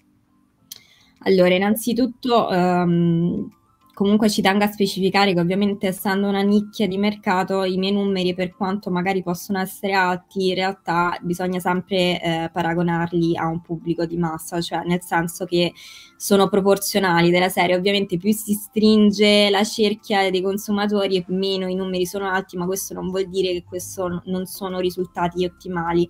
Allora, 1.25 1.53
innanzitutto... 1.53 2.47
Um 2.49 3.59
comunque 4.01 4.31
ci 4.31 4.41
tengo 4.41 4.65
a 4.65 4.67
specificare 4.67 5.35
che 5.35 5.41
ovviamente 5.41 5.89
essendo 5.89 6.27
una 6.27 6.41
nicchia 6.41 6.89
di 6.89 6.97
mercato 6.97 7.65
i 7.65 7.77
miei 7.77 7.93
numeri 7.93 8.33
per 8.33 8.57
quanto 8.57 8.91
magari 8.91 9.23
possono 9.23 9.59
essere 9.59 9.93
alti 9.93 10.49
in 10.49 10.55
realtà 10.55 11.19
bisogna 11.21 11.61
sempre 11.61 12.19
eh, 12.19 12.51
paragonarli 12.51 13.37
a 13.37 13.47
un 13.47 13.61
pubblico 13.61 14.07
di 14.07 14.17
massa 14.17 14.59
cioè 14.63 14.85
nel 14.87 15.03
senso 15.03 15.45
che 15.45 15.75
sono 16.17 16.49
proporzionali 16.49 17.31
della 17.31 17.51
serie. 17.51 17.77
Ovviamente 17.77 18.17
più 18.17 18.33
si 18.33 18.55
stringe 18.55 19.51
la 19.51 19.65
cerchia 19.65 20.31
dei 20.31 20.41
consumatori 20.41 21.17
e 21.17 21.25
meno 21.29 21.67
i 21.67 21.75
numeri 21.75 22.07
sono 22.07 22.27
alti 22.27 22.57
ma 22.57 22.65
questo 22.65 22.95
non 22.95 23.11
vuol 23.11 23.29
dire 23.29 23.53
che 23.53 23.65
questo 23.65 24.23
non 24.25 24.47
sono 24.47 24.81
risultati 24.81 25.45
ottimali. 25.45 26.09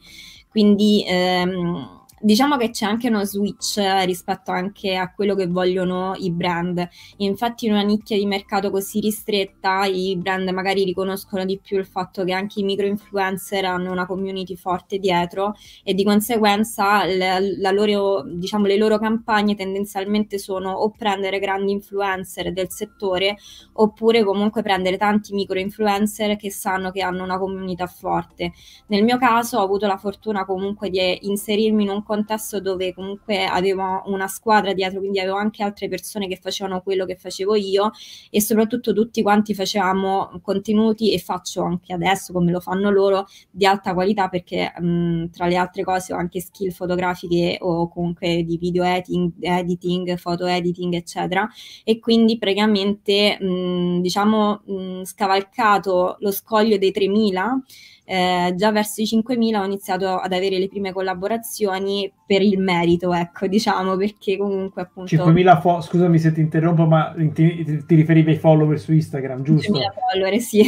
Quindi 0.48 1.04
ehm, 1.06 1.99
Diciamo 2.22 2.58
che 2.58 2.68
c'è 2.68 2.84
anche 2.84 3.08
uno 3.08 3.24
switch 3.24 3.80
rispetto 4.04 4.50
anche 4.50 4.94
a 4.94 5.10
quello 5.10 5.34
che 5.34 5.46
vogliono 5.46 6.12
i 6.16 6.30
brand. 6.30 6.86
Infatti 7.16 7.64
in 7.64 7.72
una 7.72 7.80
nicchia 7.80 8.18
di 8.18 8.26
mercato 8.26 8.70
così 8.70 9.00
ristretta 9.00 9.86
i 9.86 10.18
brand 10.18 10.46
magari 10.50 10.84
riconoscono 10.84 11.46
di 11.46 11.58
più 11.58 11.78
il 11.78 11.86
fatto 11.86 12.22
che 12.24 12.34
anche 12.34 12.60
i 12.60 12.62
micro 12.62 12.84
influencer 12.84 13.64
hanno 13.64 13.90
una 13.90 14.04
community 14.04 14.54
forte 14.54 14.98
dietro 14.98 15.54
e 15.82 15.94
di 15.94 16.04
conseguenza 16.04 17.06
la 17.06 17.70
loro, 17.70 18.22
diciamo, 18.26 18.66
le 18.66 18.76
loro 18.76 18.98
campagne 18.98 19.54
tendenzialmente 19.54 20.36
sono 20.36 20.72
o 20.72 20.90
prendere 20.90 21.38
grandi 21.38 21.72
influencer 21.72 22.52
del 22.52 22.70
settore 22.70 23.38
oppure 23.72 24.24
comunque 24.24 24.60
prendere 24.60 24.98
tanti 24.98 25.32
micro 25.32 25.58
influencer 25.58 26.36
che 26.36 26.50
sanno 26.50 26.90
che 26.90 27.00
hanno 27.00 27.24
una 27.24 27.38
comunità 27.38 27.86
forte. 27.86 28.52
Nel 28.88 29.04
mio 29.04 29.16
caso 29.16 29.56
ho 29.56 29.62
avuto 29.62 29.86
la 29.86 29.96
fortuna 29.96 30.44
comunque 30.44 30.90
di 30.90 31.26
inserirmi 31.26 31.84
in 31.84 31.88
un 31.88 32.08
contesto 32.10 32.60
dove 32.60 32.92
comunque 32.92 33.44
avevo 33.44 34.02
una 34.06 34.26
squadra 34.26 34.72
dietro, 34.72 34.98
quindi 34.98 35.20
avevo 35.20 35.36
anche 35.36 35.62
altre 35.62 35.88
persone 35.88 36.26
che 36.26 36.36
facevano 36.36 36.80
quello 36.82 37.06
che 37.06 37.14
facevo 37.14 37.54
io 37.54 37.92
e 38.30 38.40
soprattutto 38.40 38.92
tutti 38.92 39.22
quanti 39.22 39.54
facevamo 39.54 40.40
contenuti 40.42 41.12
e 41.12 41.18
faccio 41.20 41.62
anche 41.62 41.92
adesso 41.92 42.32
come 42.32 42.50
lo 42.50 42.58
fanno 42.58 42.90
loro 42.90 43.26
di 43.48 43.64
alta 43.64 43.94
qualità 43.94 44.28
perché 44.28 44.72
mh, 44.76 45.30
tra 45.30 45.46
le 45.46 45.54
altre 45.56 45.84
cose 45.84 46.12
ho 46.12 46.16
anche 46.16 46.40
skill 46.40 46.70
fotografiche 46.70 47.58
o 47.60 47.88
comunque 47.88 48.42
di 48.42 48.58
video 48.58 48.82
editing, 48.82 49.32
editing 49.40 50.16
foto 50.16 50.46
editing 50.46 50.94
eccetera. 50.94 51.48
E 51.84 52.00
quindi 52.00 52.38
praticamente 52.38 53.38
mh, 53.40 54.00
diciamo 54.00 54.62
mh, 54.64 55.02
scavalcato 55.04 56.16
lo 56.18 56.32
scoglio 56.32 56.76
dei 56.76 56.90
3000 56.90 57.62
eh, 58.10 58.54
già 58.56 58.72
verso 58.72 59.00
i 59.00 59.04
5.000 59.04 59.56
ho 59.56 59.64
iniziato 59.64 60.16
ad 60.16 60.32
avere 60.32 60.58
le 60.58 60.66
prime 60.66 60.92
collaborazioni 60.92 62.12
per 62.26 62.42
il 62.42 62.58
merito, 62.58 63.14
ecco, 63.14 63.46
diciamo, 63.46 63.96
perché 63.96 64.36
comunque 64.36 64.82
appunto... 64.82 65.14
5.000 65.14 65.60
fo- 65.60 65.80
scusami 65.80 66.18
se 66.18 66.32
ti 66.32 66.40
interrompo, 66.40 66.86
ma 66.86 67.14
ti, 67.32 67.84
ti, 67.86 67.94
riferivi 67.94 68.32
ai 68.32 68.36
follower 68.36 68.80
su 68.80 68.92
Instagram, 68.92 69.44
giusto? 69.44 69.72
5.000 69.72 69.84
follower, 70.10 70.40
sì. 70.40 70.62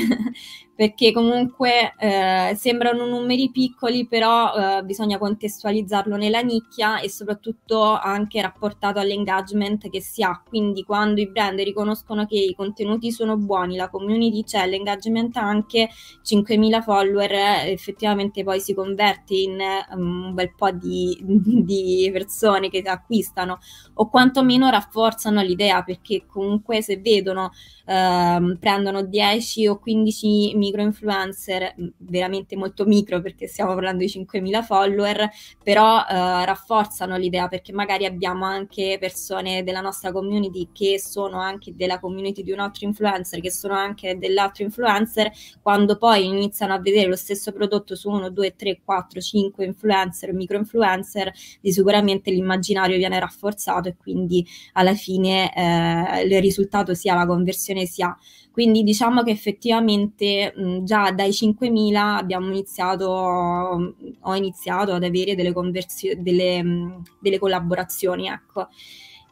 Perché 0.82 1.12
comunque 1.12 1.94
eh, 1.96 2.56
sembrano 2.56 3.06
numeri 3.06 3.52
piccoli, 3.52 4.04
però 4.08 4.52
eh, 4.52 4.82
bisogna 4.82 5.16
contestualizzarlo 5.16 6.16
nella 6.16 6.40
nicchia 6.40 6.98
e 6.98 7.08
soprattutto 7.08 7.96
anche 7.96 8.42
rapportato 8.42 8.98
all'engagement 8.98 9.88
che 9.88 10.00
si 10.00 10.24
ha. 10.24 10.42
Quindi 10.44 10.82
quando 10.82 11.20
i 11.20 11.30
brand 11.30 11.60
riconoscono 11.60 12.26
che 12.26 12.34
i 12.34 12.56
contenuti 12.56 13.12
sono 13.12 13.36
buoni, 13.36 13.76
la 13.76 13.88
community 13.90 14.42
c'è, 14.42 14.66
l'engagement 14.66 15.36
anche, 15.36 15.88
5.000 16.24 16.82
follower 16.82 17.30
effettivamente 17.66 18.42
poi 18.42 18.58
si 18.58 18.74
converte 18.74 19.36
in 19.36 19.58
um, 19.94 20.24
un 20.26 20.34
bel 20.34 20.52
po' 20.52 20.72
di, 20.72 21.16
di 21.22 22.10
persone 22.12 22.70
che 22.70 22.80
acquistano 22.80 23.60
o 23.94 24.08
quantomeno 24.08 24.68
rafforzano 24.68 25.42
l'idea 25.42 25.84
perché 25.84 26.24
comunque 26.26 26.82
se 26.82 26.96
vedono 26.96 27.52
ehm, 27.86 28.56
prendono 28.58 29.02
10 29.02 29.66
o 29.66 29.78
15 29.78 30.54
micro 30.56 30.71
influencer, 30.80 31.74
veramente 31.98 32.56
molto 32.56 32.86
micro 32.86 33.20
perché 33.20 33.46
stiamo 33.46 33.74
parlando 33.74 34.04
di 34.04 34.08
5.000 34.08 34.62
follower, 34.62 35.28
però 35.62 35.98
eh, 35.98 36.44
rafforzano 36.46 37.16
l'idea 37.16 37.48
perché 37.48 37.72
magari 37.72 38.06
abbiamo 38.06 38.46
anche 38.46 38.96
persone 38.98 39.62
della 39.62 39.82
nostra 39.82 40.12
community 40.12 40.68
che 40.72 40.98
sono 40.98 41.38
anche 41.40 41.74
della 41.76 42.00
community 42.00 42.42
di 42.42 42.52
un 42.52 42.60
altro 42.60 42.86
influencer, 42.86 43.40
che 43.40 43.50
sono 43.50 43.74
anche 43.74 44.16
dell'altro 44.16 44.64
influencer, 44.64 45.30
quando 45.60 45.96
poi 45.96 46.26
iniziano 46.26 46.72
a 46.72 46.80
vedere 46.80 47.08
lo 47.08 47.16
stesso 47.16 47.52
prodotto 47.52 47.94
su 47.94 48.08
1, 48.08 48.30
2, 48.30 48.56
3, 48.56 48.80
4, 48.84 49.20
5 49.20 49.64
influencer, 49.64 50.32
micro 50.32 50.56
influencer, 50.56 51.30
di 51.60 51.72
sicuramente 51.72 52.30
l'immaginario 52.30 52.96
viene 52.96 53.18
rafforzato 53.20 53.88
e 53.88 53.96
quindi 53.96 54.46
alla 54.72 54.94
fine 54.94 55.54
eh, 55.54 56.22
il 56.22 56.40
risultato 56.40 56.94
sia 56.94 57.14
la 57.14 57.26
conversione 57.26 57.40
conversione 57.42 57.86
si 57.86 58.02
ha. 58.02 58.16
Quindi 58.52 58.82
diciamo 58.82 59.22
che 59.22 59.30
effettivamente 59.30 60.52
mh, 60.54 60.84
già 60.84 61.10
dai 61.10 61.32
5.000 61.32 62.16
abbiamo 62.18 62.48
iniziato, 62.48 63.06
ho 63.08 64.34
iniziato 64.34 64.92
ad 64.92 65.02
avere 65.02 65.34
delle, 65.34 65.52
conversioni, 65.52 66.22
delle, 66.22 66.62
mh, 66.62 67.02
delle 67.20 67.38
collaborazioni, 67.38 68.28
ecco 68.28 68.68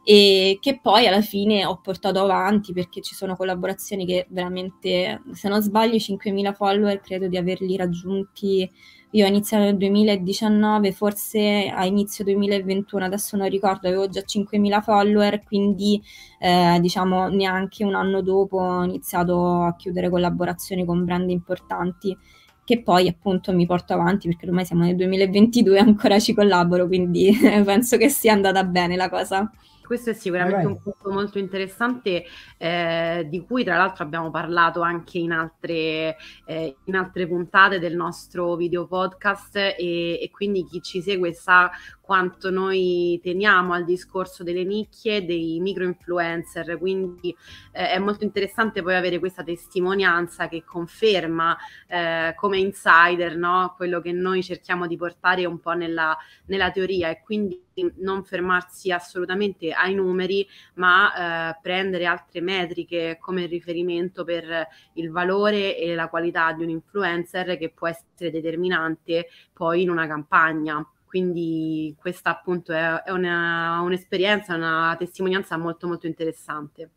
e 0.03 0.57
che 0.59 0.79
poi 0.79 1.05
alla 1.05 1.21
fine 1.21 1.63
ho 1.65 1.79
portato 1.79 2.19
avanti 2.21 2.73
perché 2.73 3.01
ci 3.01 3.13
sono 3.13 3.35
collaborazioni 3.35 4.05
che 4.05 4.25
veramente, 4.29 5.21
se 5.31 5.47
non 5.47 5.61
sbaglio, 5.61 5.97
5.000 5.97 6.53
follower 6.53 6.99
credo 7.01 7.27
di 7.27 7.37
averli 7.37 7.75
raggiunti. 7.77 8.69
Io 9.13 9.25
ho 9.25 9.27
iniziato 9.27 9.65
nel 9.65 9.77
2019, 9.77 10.91
forse 10.93 11.67
a 11.67 11.85
inizio 11.85 12.23
2021, 12.23 13.05
adesso 13.05 13.37
non 13.37 13.49
ricordo, 13.49 13.87
avevo 13.87 14.07
già 14.07 14.21
5.000 14.21 14.81
follower, 14.81 15.43
quindi 15.43 16.01
eh, 16.39 16.79
diciamo 16.79 17.27
neanche 17.27 17.83
un 17.83 17.93
anno 17.93 18.21
dopo 18.21 18.57
ho 18.57 18.83
iniziato 18.83 19.63
a 19.63 19.75
chiudere 19.75 20.09
collaborazioni 20.09 20.85
con 20.85 21.03
brand 21.05 21.29
importanti 21.29 22.17
che 22.63 22.81
poi 22.83 23.07
appunto 23.07 23.51
mi 23.53 23.65
porto 23.65 23.93
avanti 23.93 24.27
perché 24.27 24.45
ormai 24.45 24.65
siamo 24.65 24.83
nel 24.85 24.95
2022 24.95 25.75
e 25.75 25.79
ancora 25.79 26.19
ci 26.19 26.33
collaboro, 26.33 26.87
quindi 26.87 27.31
penso 27.65 27.97
che 27.97 28.07
sia 28.07 28.33
andata 28.33 28.63
bene 28.63 28.95
la 28.95 29.09
cosa 29.09 29.51
questo 29.91 30.11
è 30.11 30.13
sicuramente 30.13 30.65
un 30.65 30.81
punto 30.81 31.09
molto 31.09 31.37
interessante 31.37 32.23
eh, 32.55 33.27
di 33.27 33.43
cui 33.43 33.65
tra 33.65 33.75
l'altro 33.75 34.05
abbiamo 34.05 34.31
parlato 34.31 34.79
anche 34.79 35.17
in 35.17 35.33
altre, 35.33 36.15
eh, 36.45 36.77
in 36.85 36.95
altre 36.95 37.27
puntate 37.27 37.77
del 37.77 37.93
nostro 37.93 38.55
video 38.55 38.87
podcast 38.87 39.57
e, 39.57 39.73
e, 39.77 40.29
quindi 40.31 40.63
chi 40.63 40.81
ci 40.81 41.01
segue 41.01 41.33
sa 41.33 41.69
quanto 41.99 42.49
noi 42.51 43.19
teniamo 43.21 43.73
al 43.73 43.83
discorso 43.83 44.45
delle 44.45 44.63
nicchie, 44.63 45.25
dei 45.25 45.59
micro 45.59 45.83
influencer, 45.83 46.77
quindi 46.77 47.35
eh, 47.73 47.89
è 47.89 47.99
molto 47.99 48.23
interessante 48.23 48.81
poi 48.81 48.95
avere 48.95 49.19
questa 49.19 49.43
testimonianza 49.43 50.47
che 50.47 50.63
conferma 50.63 51.57
eh, 51.87 52.33
come 52.37 52.59
insider 52.59 53.35
no? 53.35 53.73
quello 53.75 53.99
che 53.99 54.13
noi 54.13 54.41
cerchiamo 54.41 54.87
di 54.87 54.95
portare 54.95 55.45
un 55.45 55.59
po' 55.59 55.73
nella, 55.73 56.17
nella 56.45 56.71
teoria 56.71 57.09
e 57.09 57.21
quindi 57.21 57.61
non 57.97 58.23
fermarsi 58.23 58.91
assolutamente 58.91 59.71
ai 59.71 59.93
numeri, 59.93 60.47
ma 60.75 61.51
eh, 61.51 61.59
prendere 61.61 62.05
altre 62.05 62.41
metriche 62.41 63.17
come 63.19 63.45
riferimento 63.45 64.23
per 64.23 64.67
il 64.93 65.11
valore 65.11 65.77
e 65.77 65.95
la 65.95 66.07
qualità 66.07 66.51
di 66.53 66.63
un 66.63 66.69
influencer 66.69 67.57
che 67.57 67.71
può 67.71 67.87
essere 67.87 68.31
determinante 68.31 69.27
poi 69.53 69.81
in 69.83 69.89
una 69.89 70.07
campagna. 70.07 70.85
Quindi 71.05 71.93
questa 71.99 72.29
appunto 72.29 72.71
è, 72.71 73.03
una, 73.11 73.81
un'esperienza, 73.81 74.55
una 74.55 74.95
testimonianza 74.97 75.57
molto 75.57 75.87
molto 75.87 76.07
interessante. 76.07 76.91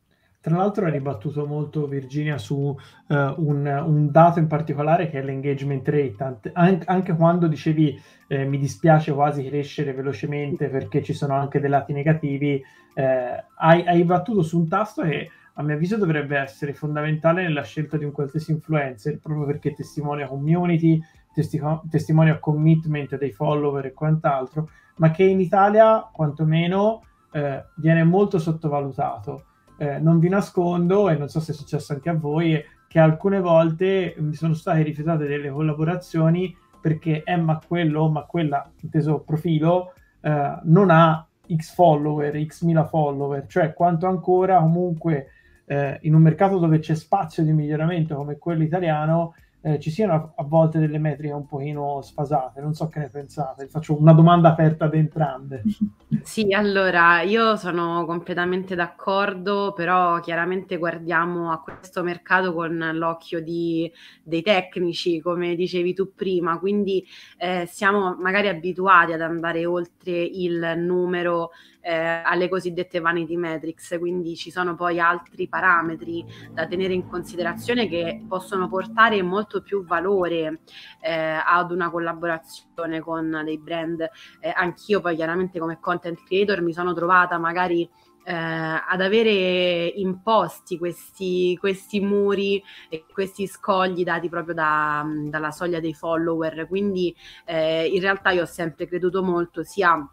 Tra 0.45 0.57
l'altro 0.57 0.85
hai 0.85 0.93
ribattuto 0.93 1.47
molto 1.47 1.87
Virginia 1.87 2.37
su 2.37 2.55
uh, 2.55 2.77
un, 3.09 3.67
un, 3.67 4.11
dato 4.11 4.39
in 4.41 4.47
particolare 4.47 5.09
che 5.09 5.19
è 5.19 5.23
l'engagement 5.23 5.89
rate, 5.89 6.51
An- 6.53 6.83
anche 6.85 7.17
quando 7.17 7.49
dicevi 7.49 7.99
eh, 8.27 8.45
mi 8.45 8.59
dispiace 8.59 9.13
quasi 9.13 9.45
crescere 9.47 9.93
velocemente 9.93 10.69
perché 10.69 11.03
ci 11.03 11.13
sono 11.13 11.35
anche 11.35 11.61
dei 11.61 11.71
lati 11.71 11.93
negativi, 11.93 12.63
eh, 12.95 13.45
hai, 13.57 13.87
hai 13.87 14.05
battuto 14.05 14.43
su 14.43 14.59
un 14.59 14.69
tasto 14.69 15.03
che 15.03 15.31
a 15.55 15.63
mio 15.63 15.75
avviso 15.75 15.97
dovrebbe 15.97 16.37
essere 16.37 16.75
fondamentale 16.75 17.43
nella 17.43 17.63
scelta 17.63 17.97
di 17.97 18.05
un 18.05 18.13
qualsiasi 18.13 18.51
influencer, 18.51 19.19
proprio 19.21 19.47
perché 19.47 19.73
testimonia 19.73 20.27
community, 20.27 21.01
testi- 21.33 21.61
testimonia 21.89 22.39
commitment 22.39 23.17
dei 23.17 23.31
follower 23.31 23.87
e 23.87 23.93
quant'altro, 23.93 24.69
ma 24.97 25.11
che 25.11 25.23
in 25.23 25.41
Italia 25.41 26.09
quantomeno 26.13 27.03
eh, 27.33 27.65
viene 27.77 28.03
molto 28.03 28.39
sottovalutato. 28.39 29.45
Eh, 29.77 29.99
non 29.99 30.19
vi 30.19 30.29
nascondo, 30.29 31.09
e 31.09 31.17
non 31.17 31.29
so 31.29 31.41
se 31.41 31.53
è 31.53 31.55
successo 31.55 31.93
anche 31.93 32.09
a 32.09 32.15
voi, 32.15 32.61
che 32.89 32.99
alcune 32.99 33.41
volte 33.41 34.15
mi 34.19 34.35
sono 34.35 34.55
state 34.55 34.83
rifiutate 34.83 35.27
delle 35.27 35.51
collaborazioni 35.51 36.57
perché 36.85 37.23
eh, 37.25 37.37
ma 37.37 37.59
quello, 37.67 38.11
ma 38.11 38.25
quella, 38.25 38.71
inteso 38.83 39.21
profilo, 39.21 39.95
eh, 40.21 40.59
non 40.65 40.91
ha 40.91 41.27
X 41.51 41.73
follower, 41.73 42.45
X 42.45 42.61
mila 42.61 42.85
follower, 42.85 43.47
cioè 43.47 43.73
quanto 43.73 44.07
ancora 44.07 44.59
comunque 44.59 45.29
eh, 45.65 45.97
in 46.03 46.15
un 46.15 46.21
mercato 46.21 46.59
dove 46.59 46.81
c'è 46.81 46.95
spazio 46.95 47.43
di 47.43 47.55
miglioramento 47.55 48.17
come 48.17 48.37
quello 48.37 48.65
italiano, 48.65 49.35
eh, 49.67 49.81
ci 49.81 49.91
siano 49.91 50.35
a, 50.37 50.45
volte 50.45 50.79
delle 50.79 50.99
metriche 50.99 51.33
un 51.33 51.47
pochino 51.47 52.03
sfasate. 52.03 52.61
Non 52.61 52.75
so 52.75 52.89
che 52.89 52.99
ne 52.99 53.09
pensate. 53.09 53.67
Faccio 53.67 53.99
una 53.99 54.13
domanda 54.13 54.51
aperta 54.51 54.85
ad 54.85 54.95
entrambe. 54.95 55.63
Sì, 56.23 56.55
allora 56.55 57.23
io 57.23 57.57
sono 57.57 58.05
completamente 58.07 58.77
d'accordo, 58.77 59.73
però 59.75 60.21
chiaramente 60.21 60.77
guardiamo 60.77 61.51
a 61.51 61.61
questo 61.61 62.05
mercato 62.05 62.55
con 62.55 62.91
l'occhio 62.95 63.43
di, 63.43 63.91
dei 64.23 64.41
tecnici, 64.41 65.21
come 65.21 65.57
dicevi 65.57 65.93
tu 65.93 66.15
prima, 66.15 66.59
quindi 66.61 67.05
eh, 67.37 67.67
siamo 67.67 68.15
magari 68.15 68.47
abituati 68.47 69.13
ad 69.13 69.23
andare 69.23 69.67
oltre 69.67 70.23
il 70.23 70.75
numero 70.77 71.51
eh, 71.85 72.23
alle 72.25 72.49
cosiddette 72.49 72.99
vanity 72.99 73.37
metrics, 73.37 73.97
quindi 73.99 74.37
ci 74.37 74.51
sono 74.51 74.75
poi 74.75 74.99
altri 74.99 75.49
parametri 75.49 76.25
da 76.51 76.67
tenere 76.67 76.95
in 76.95 77.07
considerazione 77.07 77.89
che 77.89 78.25
possono 78.27 78.69
portare 78.69 79.21
molto 79.23 79.63
più 79.63 79.85
valore 79.85 80.63
eh, 81.01 81.39
ad 81.45 81.71
una 81.71 81.91
collaborazione 81.91 83.01
con 83.01 83.43
dei 83.45 83.59
brand. 83.59 84.01
Eh, 84.41 84.53
anch'io 84.55 85.01
poi 85.01 85.15
chiaramente 85.15 85.59
come 85.59 85.79
content 85.79 86.25
creator 86.25 86.63
mi 86.63 86.73
sono 86.73 86.95
trovata 86.95 87.37
magari 87.39 87.89
eh, 88.25 88.33
ad 88.33 89.01
avere 89.03 89.87
imposti 89.87 90.79
questi, 90.79 91.57
questi, 91.61 92.01
muri 92.01 92.63
e 92.89 93.05
questi 93.13 93.47
scogli 93.47 94.03
dati 94.03 94.31
proprio 94.31 94.55
da, 94.55 95.07
dalla 95.29 95.51
soglia 95.51 95.81
dei 95.81 95.93
follower. 95.93 96.67
Quindi 96.67 97.15
eh, 97.45 97.87
in 97.87 98.01
realtà 98.01 98.31
io 98.31 98.43
ho 98.43 98.47
sempre 98.47 98.87
creduto 98.87 99.23
molto 99.23 99.63
sia 99.63 100.09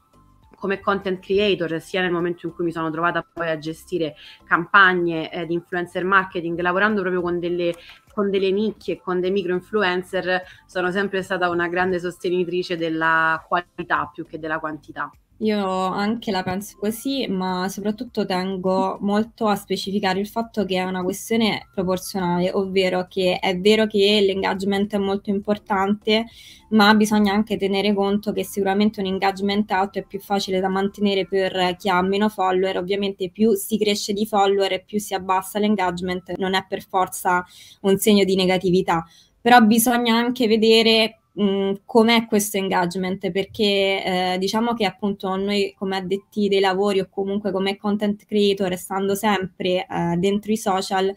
come 0.61 0.79
content 0.79 1.19
creator, 1.19 1.81
sia 1.81 2.01
nel 2.01 2.11
momento 2.11 2.45
in 2.45 2.53
cui 2.53 2.65
mi 2.65 2.71
sono 2.71 2.91
trovata 2.91 3.23
poi 3.23 3.49
a 3.49 3.57
gestire 3.57 4.15
campagne 4.45 5.31
eh, 5.31 5.47
di 5.47 5.55
influencer 5.55 6.05
marketing, 6.05 6.59
lavorando 6.59 7.01
proprio 7.01 7.23
con 7.23 7.39
delle, 7.39 7.73
con 8.13 8.29
delle 8.29 8.51
nicchie, 8.51 9.01
con 9.01 9.19
dei 9.19 9.31
micro 9.31 9.55
influencer, 9.55 10.43
sono 10.67 10.91
sempre 10.91 11.23
stata 11.23 11.49
una 11.49 11.67
grande 11.67 11.99
sostenitrice 11.99 12.77
della 12.77 13.43
qualità 13.47 14.11
più 14.13 14.23
che 14.27 14.37
della 14.37 14.59
quantità. 14.59 15.09
Io 15.41 15.65
anche 15.65 16.29
la 16.29 16.43
penso 16.43 16.77
così, 16.77 17.25
ma 17.27 17.67
soprattutto 17.67 18.27
tengo 18.27 18.99
molto 19.01 19.47
a 19.47 19.55
specificare 19.55 20.19
il 20.19 20.27
fatto 20.27 20.65
che 20.65 20.75
è 20.75 20.83
una 20.83 21.01
questione 21.01 21.67
proporzionale, 21.73 22.51
ovvero 22.53 23.07
che 23.09 23.39
è 23.39 23.57
vero 23.59 23.87
che 23.87 24.21
l'engagement 24.23 24.93
è 24.93 24.99
molto 24.99 25.31
importante, 25.31 26.25
ma 26.69 26.93
bisogna 26.93 27.33
anche 27.33 27.57
tenere 27.57 27.91
conto 27.95 28.31
che 28.33 28.43
sicuramente 28.43 28.99
un 28.99 29.07
engagement 29.07 29.71
alto 29.71 29.97
è 29.97 30.05
più 30.05 30.19
facile 30.19 30.59
da 30.59 30.67
mantenere 30.67 31.25
per 31.25 31.75
chi 31.75 31.89
ha 31.89 31.99
meno 32.03 32.29
follower, 32.29 32.77
ovviamente 32.77 33.31
più 33.31 33.53
si 33.55 33.79
cresce 33.79 34.13
di 34.13 34.27
follower 34.27 34.73
e 34.73 34.83
più 34.85 34.99
si 34.99 35.15
abbassa 35.15 35.57
l'engagement, 35.57 36.33
non 36.37 36.53
è 36.53 36.63
per 36.69 36.83
forza 36.83 37.43
un 37.81 37.97
segno 37.97 38.23
di 38.25 38.35
negatività. 38.35 39.03
Però 39.41 39.59
bisogna 39.61 40.15
anche 40.15 40.45
vedere 40.45 41.20
com'è 41.85 42.25
questo 42.27 42.57
engagement? 42.57 43.31
Perché 43.31 44.33
eh, 44.33 44.37
diciamo 44.37 44.73
che 44.73 44.85
appunto 44.85 45.35
noi 45.35 45.73
come 45.77 45.95
addetti 45.97 46.47
dei 46.49 46.59
lavori 46.59 46.99
o 46.99 47.07
comunque 47.09 47.51
come 47.51 47.77
content 47.77 48.25
creator 48.25 48.75
stando 48.77 49.15
sempre 49.15 49.85
eh, 49.85 50.15
dentro 50.17 50.51
i 50.51 50.57
social 50.57 51.15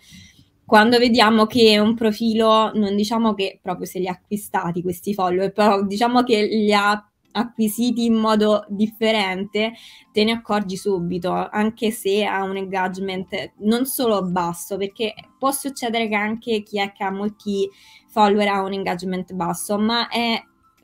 quando 0.65 0.99
vediamo 0.99 1.47
che 1.47 1.79
un 1.79 1.95
profilo 1.95 2.73
non 2.73 2.97
diciamo 2.97 3.35
che 3.35 3.59
proprio 3.61 3.87
se 3.87 3.99
li 3.99 4.09
ha 4.09 4.13
acquistati 4.13 4.81
questi 4.81 5.13
follower 5.13 5.53
però 5.53 5.83
diciamo 5.83 6.23
che 6.23 6.43
li 6.47 6.73
ha 6.73 7.07
acquisiti 7.35 8.05
in 8.05 8.15
modo 8.15 8.65
differente, 8.69 9.73
te 10.13 10.25
ne 10.25 10.33
accorgi 10.33 10.77
subito, 10.77 11.33
anche 11.33 11.91
se 11.91 12.25
ha 12.25 12.43
un 12.43 12.57
engagement 12.57 13.53
non 13.59 13.87
solo 13.87 14.23
basso, 14.25 14.77
perché 14.77 15.15
può 15.39 15.51
succedere 15.51 16.09
che 16.09 16.15
anche 16.15 16.63
chi 16.63 16.79
è 16.79 16.93
che 16.93 17.05
ha 17.05 17.11
molti 17.11 17.69
follower 18.15 18.47
ha 18.47 18.63
un 18.63 18.73
engagement 18.73 19.33
basso, 19.33 19.77
ma 19.77 20.09
è 20.09 20.41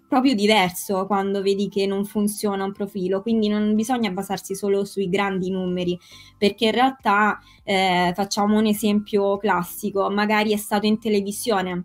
proprio 0.09 0.35
diverso 0.35 1.07
quando 1.07 1.41
vedi 1.41 1.69
che 1.69 1.87
non 1.87 2.05
funziona 2.05 2.65
un 2.65 2.73
profilo, 2.73 3.23
quindi 3.23 3.47
non 3.47 3.77
bisogna 3.77 4.11
basarsi 4.11 4.57
solo 4.57 4.85
sui 4.85 5.09
grandi 5.09 5.51
numeri, 5.51 5.97
perché 6.37 6.65
in 6.67 6.73
realtà 6.73 7.39
eh, 7.63 8.13
facciamo 8.17 8.59
un 8.59 8.67
esempio 8.67 9.37
classico, 9.37 10.11
magari 10.11 10.53
è 10.53 10.57
stato 10.57 10.87
in 10.87 10.99
televisione 10.99 11.85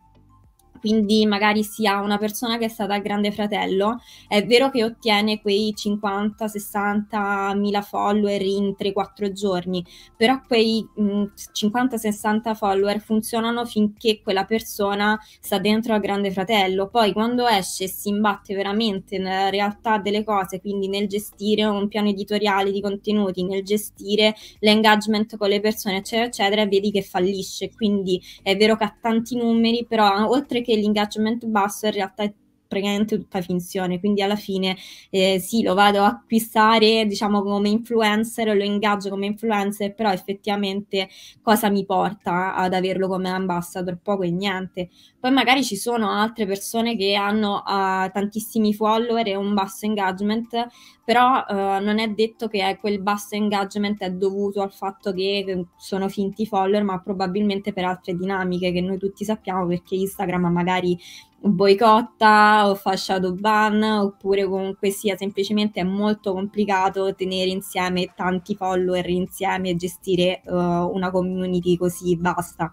quindi 0.85 1.25
magari 1.25 1.63
sia 1.63 1.99
una 1.99 2.19
persona 2.19 2.59
che 2.59 2.65
è 2.65 2.67
stata 2.67 2.93
al 2.93 3.01
Grande 3.01 3.31
Fratello, 3.31 4.01
è 4.27 4.45
vero 4.45 4.69
che 4.69 4.83
ottiene 4.83 5.41
quei 5.41 5.73
50-60 5.75 7.57
mila 7.57 7.81
follower 7.81 8.39
in 8.43 8.75
3-4 8.77 9.31
giorni, 9.31 9.83
però 10.15 10.39
quei 10.45 10.87
50-60 10.95 12.53
follower 12.53 12.99
funzionano 12.99 13.65
finché 13.65 14.21
quella 14.21 14.45
persona 14.45 15.19
sta 15.39 15.57
dentro 15.57 15.95
al 15.95 16.01
Grande 16.01 16.29
Fratello, 16.29 16.87
poi 16.87 17.13
quando 17.13 17.47
esce 17.47 17.87
si 17.87 18.09
imbatte 18.09 18.53
veramente 18.53 19.17
nella 19.17 19.49
realtà 19.49 19.97
delle 19.97 20.23
cose, 20.23 20.61
quindi 20.61 20.87
nel 20.87 21.07
gestire 21.07 21.63
un 21.63 21.87
piano 21.87 22.09
editoriale 22.09 22.71
di 22.71 22.79
contenuti, 22.79 23.43
nel 23.43 23.63
gestire 23.63 24.35
l'engagement 24.59 25.35
con 25.35 25.49
le 25.49 25.59
persone, 25.59 25.97
eccetera, 25.97 26.27
eccetera, 26.27 26.67
vedi 26.67 26.91
che 26.91 27.01
fallisce, 27.01 27.71
quindi 27.73 28.21
è 28.43 28.55
vero 28.55 28.75
che 28.75 28.83
ha 28.83 28.95
tanti 29.01 29.35
numeri, 29.35 29.87
però 29.89 30.27
oltre 30.29 30.61
che 30.61 30.73
l'engagement 30.75 31.45
basso 31.45 31.85
in 31.87 31.91
realtà 31.93 32.23
è 32.23 32.33
praticamente 32.67 33.17
tutta 33.17 33.41
finzione, 33.41 33.99
quindi 33.99 34.21
alla 34.21 34.35
fine 34.35 34.75
eh, 35.09 35.39
sì, 35.39 35.61
lo 35.61 35.73
vado 35.75 36.01
a 36.01 36.07
acquistare 36.07 37.05
diciamo 37.05 37.41
come 37.43 37.69
influencer, 37.69 38.55
lo 38.55 38.63
ingaggio 38.63 39.09
come 39.09 39.27
influencer, 39.27 39.93
però 39.93 40.11
effettivamente 40.11 41.07
cosa 41.41 41.69
mi 41.69 41.85
porta 41.85 42.55
ad 42.55 42.73
averlo 42.73 43.07
come 43.07 43.29
ambassador? 43.29 43.97
Poco 44.01 44.23
e 44.23 44.31
niente. 44.31 44.89
Poi 45.25 45.33
magari 45.33 45.63
ci 45.63 45.75
sono 45.75 46.11
altre 46.11 46.45
persone 46.45 46.95
che 46.95 47.15
hanno 47.15 47.55
uh, 47.65 48.11
tantissimi 48.11 48.75
follower 48.75 49.27
e 49.27 49.35
un 49.35 49.55
basso 49.55 49.87
engagement, 49.87 50.67
però 51.03 51.43
uh, 51.47 51.83
non 51.83 51.97
è 51.97 52.09
detto 52.09 52.47
che 52.47 52.77
quel 52.79 53.01
basso 53.01 53.33
engagement 53.33 54.01
è 54.01 54.11
dovuto 54.11 54.61
al 54.61 54.71
fatto 54.71 55.13
che 55.13 55.65
sono 55.77 56.09
finti 56.09 56.45
follower, 56.45 56.83
ma 56.83 56.99
probabilmente 56.99 57.73
per 57.73 57.85
altre 57.85 58.15
dinamiche 58.15 58.71
che 58.71 58.81
noi 58.81 58.99
tutti 58.99 59.25
sappiamo 59.25 59.65
perché 59.65 59.95
Instagram 59.95 60.45
magari 60.45 60.95
boicotta 61.39 62.69
o 62.69 62.75
fa 62.75 62.95
shadow 62.95 63.33
ban 63.33 63.81
oppure 63.81 64.45
comunque 64.45 64.91
sia 64.91 65.17
semplicemente 65.17 65.79
è 65.79 65.83
molto 65.83 66.33
complicato 66.33 67.15
tenere 67.15 67.49
insieme 67.49 68.13
tanti 68.15 68.55
follower 68.55 69.09
insieme 69.09 69.69
e 69.69 69.75
gestire 69.75 70.43
uh, 70.45 70.53
una 70.53 71.09
community 71.09 71.77
così 71.77 72.15
vasta 72.15 72.71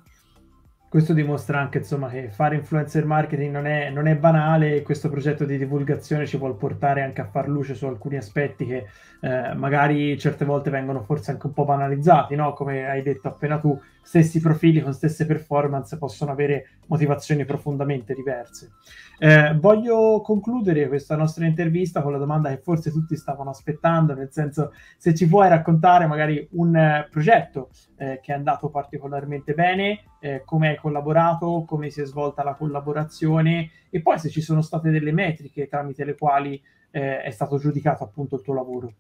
questo 0.93 1.15
dimostra 1.15 1.59
anche 1.59 1.79
insomma, 1.79 2.11
che 2.11 2.29
fare 2.29 2.57
influencer 2.57 3.07
marketing 3.07 3.51
non 3.51 3.67
è, 3.67 3.89
non 3.89 4.07
è, 4.07 4.15
banale 4.15 4.75
e 4.75 4.83
questo 4.83 5.09
progetto 5.09 5.47
di 5.47 5.57
divulgazione 5.57 6.27
ci 6.27 6.37
vuole 6.37 6.53
portare 6.53 7.01
anche 7.01 7.23
a 7.23 7.25
far 7.25 7.49
luce 7.49 7.73
su 7.75 7.87
alcuni 7.87 8.19
aspetti 8.19 8.67
che 8.67 8.85
eh, 9.23 9.55
magari 9.55 10.19
certe 10.19 10.45
volte 10.45 10.69
vengono 10.69 11.01
forse 11.01 11.31
anche 11.31 11.47
un 11.47 11.55
po' 11.55 11.65
banalizzati, 11.65 12.35
no? 12.35 12.53
come 12.53 12.87
hai 12.87 13.01
detto 13.01 13.29
appena 13.29 13.59
tu, 13.59 13.81
stessi 14.03 14.41
profili 14.41 14.83
con 14.83 14.93
stesse 14.93 15.25
performance 15.25 15.97
possono 15.97 16.33
avere 16.33 16.79
motivazioni 16.87 17.45
profondamente 17.45 18.15
diverse. 18.15 18.73
Eh, 19.19 19.57
voglio 19.59 20.21
concludere 20.21 20.89
questa 20.89 21.17
nostra 21.17 21.47
intervista 21.47 22.03
con 22.03 22.13
la 22.13 22.19
domanda 22.19 22.49
che 22.51 22.59
forse 22.59 22.91
tutti 22.91 23.17
stavano 23.17 23.51
aspettando, 23.51 24.15
nel 24.15 24.33
senso 24.33 24.73
se 24.99 25.15
ci 25.15 25.29
puoi 25.29 25.49
raccontare 25.49 26.07
magari 26.07 26.47
un 26.53 26.77
eh, 26.77 27.09
progetto 27.11 27.71
eh, 27.97 28.19
che 28.21 28.33
è 28.33 28.37
andato 28.37 28.69
particolarmente 28.69 29.55
bene, 29.55 30.01
eh, 30.21 30.43
come 30.45 30.71
hai 30.71 30.77
collaborato, 30.77 31.65
come 31.67 31.89
si 31.91 32.01
è 32.01 32.05
svolta 32.05 32.43
la 32.43 32.55
collaborazione 32.55 33.71
e 33.89 34.03
poi 34.03 34.19
se 34.19 34.29
ci 34.29 34.41
sono 34.41 34.61
state 34.61 34.91
delle 34.91 35.13
metriche 35.13 35.69
tramite 35.69 36.05
le 36.05 36.17
quali 36.17 36.61
eh, 36.91 37.23
è 37.23 37.31
stato 37.31 37.59
giudicato 37.59 38.05
appunto 38.05 38.37
il 38.37 38.43
tuo 38.43 38.55
lavoro. 38.55 38.93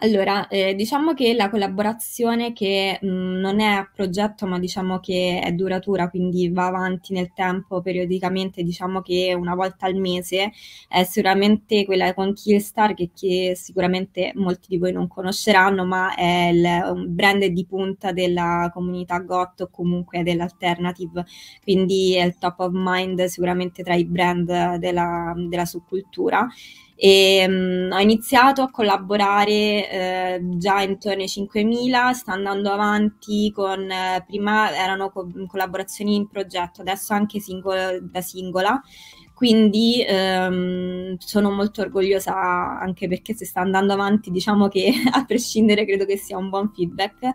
Allora, 0.00 0.46
eh, 0.48 0.74
diciamo 0.74 1.14
che 1.14 1.32
la 1.32 1.48
collaborazione 1.48 2.52
che 2.52 2.98
mh, 3.00 3.06
non 3.06 3.60
è 3.60 3.64
a 3.66 3.90
progetto, 3.90 4.46
ma 4.46 4.58
diciamo 4.58 5.00
che 5.00 5.40
è 5.42 5.52
duratura, 5.52 6.10
quindi 6.10 6.50
va 6.50 6.66
avanti 6.66 7.14
nel 7.14 7.32
tempo 7.32 7.80
periodicamente, 7.80 8.62
diciamo 8.62 9.00
che 9.00 9.32
una 9.32 9.54
volta 9.54 9.86
al 9.86 9.94
mese, 9.94 10.52
è 10.86 11.02
sicuramente 11.04 11.86
quella 11.86 12.12
con 12.12 12.34
Killstar, 12.34 12.92
che, 12.92 13.10
che 13.14 13.54
sicuramente 13.56 14.32
molti 14.34 14.66
di 14.68 14.76
voi 14.76 14.92
non 14.92 15.08
conosceranno, 15.08 15.86
ma 15.86 16.14
è 16.14 16.50
il, 16.52 17.08
brand 17.08 17.42
di 17.46 17.64
punta 17.66 18.12
della 18.12 18.70
comunità 18.74 19.18
GOT 19.20 19.62
o 19.62 19.68
comunque 19.70 20.22
dell'alternative, 20.22 21.24
quindi 21.62 22.16
è 22.16 22.24
il 22.24 22.36
top 22.36 22.60
of 22.60 22.70
mind 22.74 23.24
sicuramente 23.24 23.82
tra 23.82 23.94
i 23.94 24.04
brand 24.04 24.76
della, 24.76 25.32
della 25.48 25.64
subcultura 25.64 26.46
e 26.98 27.44
um, 27.46 27.90
ho 27.92 27.98
iniziato 28.00 28.62
a 28.62 28.70
collaborare 28.70 29.90
eh, 29.90 30.40
già 30.56 30.80
intorno 30.80 31.22
ai 31.22 31.28
5.000, 31.28 32.12
sta 32.12 32.32
andando 32.32 32.72
avanti 32.72 33.52
con, 33.54 33.90
eh, 33.90 34.24
prima 34.26 34.74
erano 34.74 35.10
co- 35.10 35.28
collaborazioni 35.46 36.14
in 36.14 36.26
progetto, 36.26 36.80
adesso 36.80 37.12
anche 37.12 37.38
singolo, 37.38 38.00
da 38.00 38.22
singola, 38.22 38.80
quindi 39.34 40.02
ehm, 40.06 41.16
sono 41.18 41.50
molto 41.50 41.82
orgogliosa 41.82 42.34
anche 42.80 43.06
perché 43.06 43.34
se 43.34 43.44
sta 43.44 43.60
andando 43.60 43.92
avanti 43.92 44.30
diciamo 44.30 44.68
che 44.68 44.90
a 45.12 45.24
prescindere 45.26 45.84
credo 45.84 46.06
che 46.06 46.16
sia 46.16 46.38
un 46.38 46.48
buon 46.48 46.72
feedback. 46.74 47.32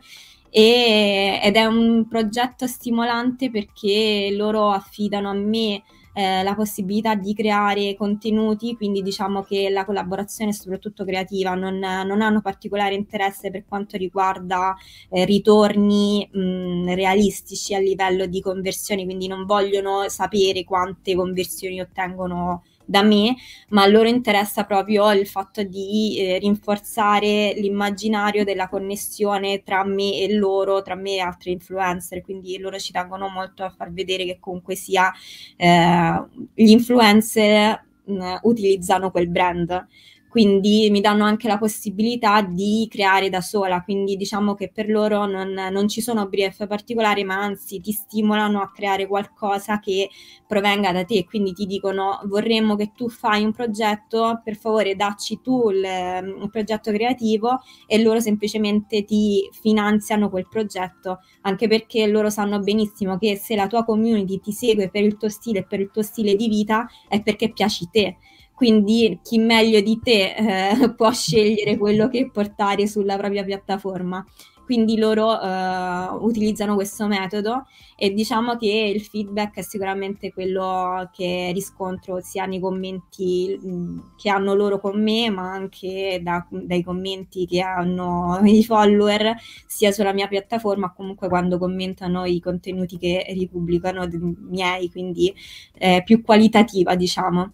E, 0.53 1.39
ed 1.41 1.55
è 1.55 1.65
un 1.65 2.07
progetto 2.09 2.67
stimolante 2.67 3.49
perché 3.49 4.29
loro 4.35 4.71
affidano 4.71 5.29
a 5.29 5.33
me 5.33 5.83
eh, 6.13 6.43
la 6.43 6.55
possibilità 6.55 7.15
di 7.15 7.33
creare 7.33 7.95
contenuti, 7.95 8.75
quindi 8.75 9.01
diciamo 9.01 9.43
che 9.43 9.69
la 9.69 9.85
collaborazione 9.85 10.53
soprattutto 10.53 11.05
creativa 11.05 11.53
non, 11.55 11.77
non 11.79 12.21
hanno 12.21 12.41
particolare 12.41 12.95
interesse 12.95 13.49
per 13.51 13.65
quanto 13.67 13.97
riguarda 13.97 14.75
eh, 15.09 15.25
ritorni 15.25 16.27
mh, 16.31 16.93
realistici 16.95 17.73
a 17.75 17.79
livello 17.79 18.25
di 18.25 18.41
conversioni, 18.41 19.05
quindi 19.05 19.27
non 19.27 19.45
vogliono 19.45 20.07
sapere 20.09 20.63
quante 20.63 21.15
conversioni 21.15 21.79
ottengono 21.81 22.63
da 22.91 23.01
me, 23.03 23.35
ma 23.69 23.83
a 23.83 23.87
loro 23.87 24.07
interessa 24.09 24.65
proprio 24.65 25.11
il 25.13 25.25
fatto 25.25 25.63
di 25.63 26.17
eh, 26.19 26.37
rinforzare 26.39 27.53
l'immaginario 27.55 28.43
della 28.43 28.67
connessione 28.67 29.63
tra 29.63 29.83
me 29.85 30.19
e 30.19 30.33
loro, 30.35 30.81
tra 30.81 30.95
me 30.95 31.15
e 31.15 31.19
altri 31.19 31.53
influencer, 31.53 32.21
quindi 32.21 32.57
loro 32.57 32.77
ci 32.77 32.91
tengono 32.91 33.29
molto 33.29 33.63
a 33.63 33.69
far 33.69 33.91
vedere 33.93 34.25
che 34.25 34.37
comunque 34.39 34.75
sia 34.75 35.11
eh, 35.55 36.23
gli 36.53 36.69
influencer 36.69 37.85
mh, 38.03 38.39
utilizzano 38.43 39.09
quel 39.09 39.29
brand 39.29 39.87
quindi 40.31 40.87
mi 40.89 41.01
danno 41.01 41.25
anche 41.25 41.49
la 41.49 41.57
possibilità 41.57 42.41
di 42.41 42.87
creare 42.89 43.29
da 43.29 43.41
sola, 43.41 43.83
quindi 43.83 44.15
diciamo 44.15 44.55
che 44.55 44.71
per 44.73 44.87
loro 44.89 45.25
non, 45.25 45.51
non, 45.51 45.89
ci 45.89 45.99
sono 45.99 46.25
brief 46.29 46.65
particolari, 46.67 47.25
ma 47.25 47.35
anzi 47.35 47.81
ti 47.81 47.91
stimolano 47.91 48.61
a 48.61 48.71
creare 48.71 49.07
qualcosa 49.07 49.81
che 49.81 50.09
provenga 50.47 50.93
da 50.93 51.03
te, 51.03 51.25
quindi 51.25 51.51
ti 51.51 51.65
dicono 51.65 52.21
vorremmo 52.27 52.77
che 52.77 52.93
tu 52.95 53.09
fai 53.09 53.43
un 53.43 53.51
progetto, 53.51 54.39
per 54.41 54.55
favore 54.55 54.95
dacci 54.95 55.41
tu 55.41 55.69
il, 55.69 55.83
il 55.83 56.49
progetto 56.49 56.93
creativo 56.93 57.59
e 57.85 58.01
loro 58.01 58.21
semplicemente 58.21 59.03
ti 59.03 59.49
finanziano 59.51 60.29
quel 60.29 60.47
progetto, 60.47 61.19
anche 61.41 61.67
perché 61.67 62.07
loro 62.07 62.29
sanno 62.29 62.59
benissimo 62.59 63.17
che 63.17 63.35
se 63.35 63.53
la 63.57 63.67
tua 63.67 63.83
community 63.83 64.39
ti 64.39 64.53
segue 64.53 64.89
per 64.89 65.03
il 65.03 65.17
tuo 65.17 65.27
stile 65.27 65.59
e 65.59 65.65
per 65.65 65.81
il 65.81 65.91
tuo 65.91 66.03
stile 66.03 66.37
di 66.37 66.47
vita 66.47 66.87
è 67.09 67.21
perché 67.21 67.51
piaci 67.51 67.89
te 67.91 68.15
quindi 68.61 69.19
chi 69.23 69.39
meglio 69.39 69.81
di 69.81 69.99
te 70.03 70.35
eh, 70.35 70.93
può 70.93 71.09
scegliere 71.11 71.77
quello 71.77 72.07
che 72.09 72.29
portare 72.29 72.85
sulla 72.85 73.17
propria 73.17 73.43
piattaforma. 73.43 74.23
Quindi 74.63 74.97
loro 74.97 75.41
eh, 75.41 76.07
utilizzano 76.19 76.75
questo 76.75 77.07
metodo 77.07 77.65
e 77.97 78.11
diciamo 78.13 78.55
che 78.57 78.67
il 78.93 79.01
feedback 79.01 79.55
è 79.57 79.61
sicuramente 79.63 80.31
quello 80.31 81.09
che 81.11 81.49
riscontro 81.53 82.21
sia 82.21 82.45
nei 82.45 82.59
commenti 82.59 83.57
mh, 83.59 84.13
che 84.15 84.29
hanno 84.29 84.53
loro 84.53 84.79
con 84.79 85.01
me, 85.01 85.29
ma 85.31 85.51
anche 85.51 86.21
da, 86.23 86.45
dai 86.51 86.83
commenti 86.83 87.47
che 87.47 87.61
hanno 87.61 88.39
i 88.45 88.63
follower, 88.63 89.35
sia 89.65 89.91
sulla 89.91 90.13
mia 90.13 90.27
piattaforma, 90.27 90.93
comunque 90.93 91.27
quando 91.29 91.57
commentano 91.57 92.25
i 92.25 92.39
contenuti 92.39 92.99
che 92.99 93.25
ripubblicano 93.29 94.07
miei, 94.49 94.89
quindi 94.91 95.33
eh, 95.73 96.03
più 96.05 96.21
qualitativa, 96.21 96.95
diciamo. 96.95 97.53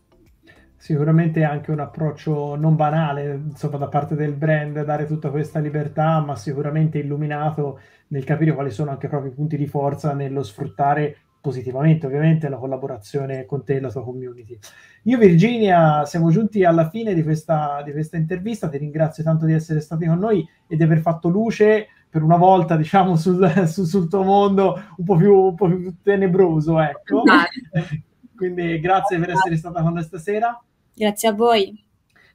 Sicuramente 0.79 1.43
anche 1.43 1.71
un 1.71 1.79
approccio 1.79 2.55
non 2.55 2.75
banale, 2.75 3.41
insomma, 3.49 3.77
da 3.77 3.87
parte 3.87 4.15
del 4.15 4.33
brand, 4.33 4.83
dare 4.83 5.05
tutta 5.05 5.31
questa 5.31 5.59
libertà, 5.59 6.19
ma 6.19 6.35
sicuramente 6.35 6.99
illuminato 6.99 7.79
nel 8.09 8.23
capire 8.23 8.53
quali 8.53 8.69
sono 8.69 8.91
anche 8.91 9.07
i 9.07 9.09
propri 9.09 9.31
punti 9.31 9.57
di 9.57 9.65
forza 9.65 10.13
nello 10.13 10.43
sfruttare 10.43 11.17
positivamente, 11.41 12.05
ovviamente, 12.05 12.47
la 12.47 12.57
collaborazione 12.57 13.45
con 13.45 13.63
te 13.63 13.75
e 13.75 13.79
la 13.79 13.91
tua 13.91 14.03
community. 14.03 14.57
Io, 15.03 15.17
Virginia, 15.17 16.05
siamo 16.05 16.29
giunti 16.29 16.63
alla 16.63 16.89
fine 16.89 17.13
di 17.13 17.23
questa, 17.23 17.81
di 17.83 17.91
questa 17.91 18.17
intervista. 18.17 18.69
Ti 18.69 18.77
ringrazio 18.77 19.23
tanto 19.23 19.45
di 19.45 19.53
essere 19.53 19.79
stati 19.79 20.05
con 20.05 20.19
noi 20.19 20.47
e 20.67 20.75
di 20.75 20.83
aver 20.83 20.99
fatto 20.99 21.29
luce 21.29 21.87
per 22.09 22.21
una 22.21 22.37
volta, 22.37 22.75
diciamo, 22.75 23.15
sul, 23.15 23.65
sul, 23.67 23.85
sul 23.85 24.09
tuo 24.09 24.23
mondo 24.23 24.79
un 24.97 25.05
po' 25.05 25.15
più, 25.15 25.33
un 25.33 25.55
po 25.55 25.67
più 25.67 25.95
tenebroso, 26.03 26.79
ecco. 26.79 27.23
Quindi 28.35 28.79
grazie 28.79 29.17
per 29.17 29.31
essere 29.31 29.57
stata 29.57 29.81
con 29.81 29.93
noi 29.93 30.03
stasera. 30.03 30.61
Grazie 30.97 31.29
a 31.29 31.33
voi. 31.33 31.85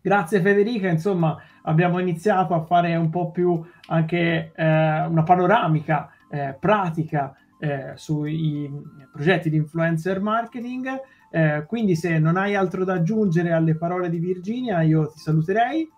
Grazie 0.01 0.41
Federica, 0.41 0.89
insomma 0.89 1.37
abbiamo 1.63 1.99
iniziato 1.99 2.55
a 2.55 2.63
fare 2.63 2.95
un 2.95 3.11
po' 3.11 3.33
più 3.33 3.61
anche 3.89 4.53
eh, 4.55 5.05
una 5.07 5.25
panoramica 5.25 6.11
eh, 6.31 6.57
pratica 6.59 7.37
eh, 7.59 7.93
sui 7.97 8.71
progetti 9.13 9.51
di 9.51 9.57
influencer 9.57 10.21
marketing. 10.21 10.89
Eh, 11.31 11.65
quindi 11.67 11.97
se 11.97 12.19
non 12.21 12.37
hai 12.37 12.55
altro 12.55 12.85
da 12.85 12.95
aggiungere 12.95 13.53
alle 13.53 13.77
parole 13.77 14.09
di 14.09 14.19
Virginia, 14.19 14.81
io 14.83 15.09
ti 15.09 15.19
saluterei. 15.19 15.89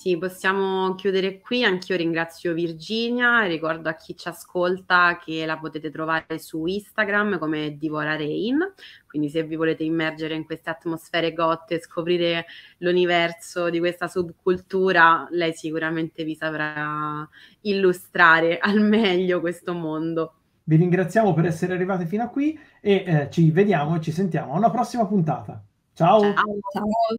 Sì, 0.00 0.16
possiamo 0.16 0.94
chiudere 0.94 1.40
qui. 1.40 1.62
Anch'io 1.62 1.94
ringrazio 1.94 2.54
Virginia. 2.54 3.42
Ricordo 3.42 3.90
a 3.90 3.92
chi 3.92 4.16
ci 4.16 4.28
ascolta 4.28 5.20
che 5.22 5.44
la 5.44 5.58
potete 5.58 5.90
trovare 5.90 6.38
su 6.38 6.64
Instagram 6.64 7.38
come 7.38 7.76
Divora 7.76 8.16
Rain. 8.16 8.60
Quindi, 9.06 9.28
se 9.28 9.42
vi 9.42 9.56
volete 9.56 9.84
immergere 9.84 10.34
in 10.34 10.46
queste 10.46 10.70
atmosfere 10.70 11.34
gotte 11.34 11.82
scoprire 11.82 12.46
l'universo 12.78 13.68
di 13.68 13.78
questa 13.78 14.08
subcultura, 14.08 15.28
lei 15.32 15.52
sicuramente 15.52 16.24
vi 16.24 16.34
saprà 16.34 17.28
illustrare 17.60 18.56
al 18.56 18.80
meglio 18.80 19.40
questo 19.40 19.74
mondo. 19.74 20.32
Vi 20.64 20.76
ringraziamo 20.76 21.34
per 21.34 21.44
essere 21.44 21.74
arrivati 21.74 22.06
fino 22.06 22.22
a 22.22 22.28
qui 22.28 22.58
e 22.80 23.04
eh, 23.06 23.28
ci 23.30 23.50
vediamo 23.50 23.96
e 23.96 24.00
ci 24.00 24.12
sentiamo 24.12 24.54
a 24.54 24.56
una 24.56 24.70
prossima 24.70 25.04
puntata. 25.04 25.62
Ciao. 25.92 26.20
Ciao. 26.22 26.32
Ciao. 26.72 26.88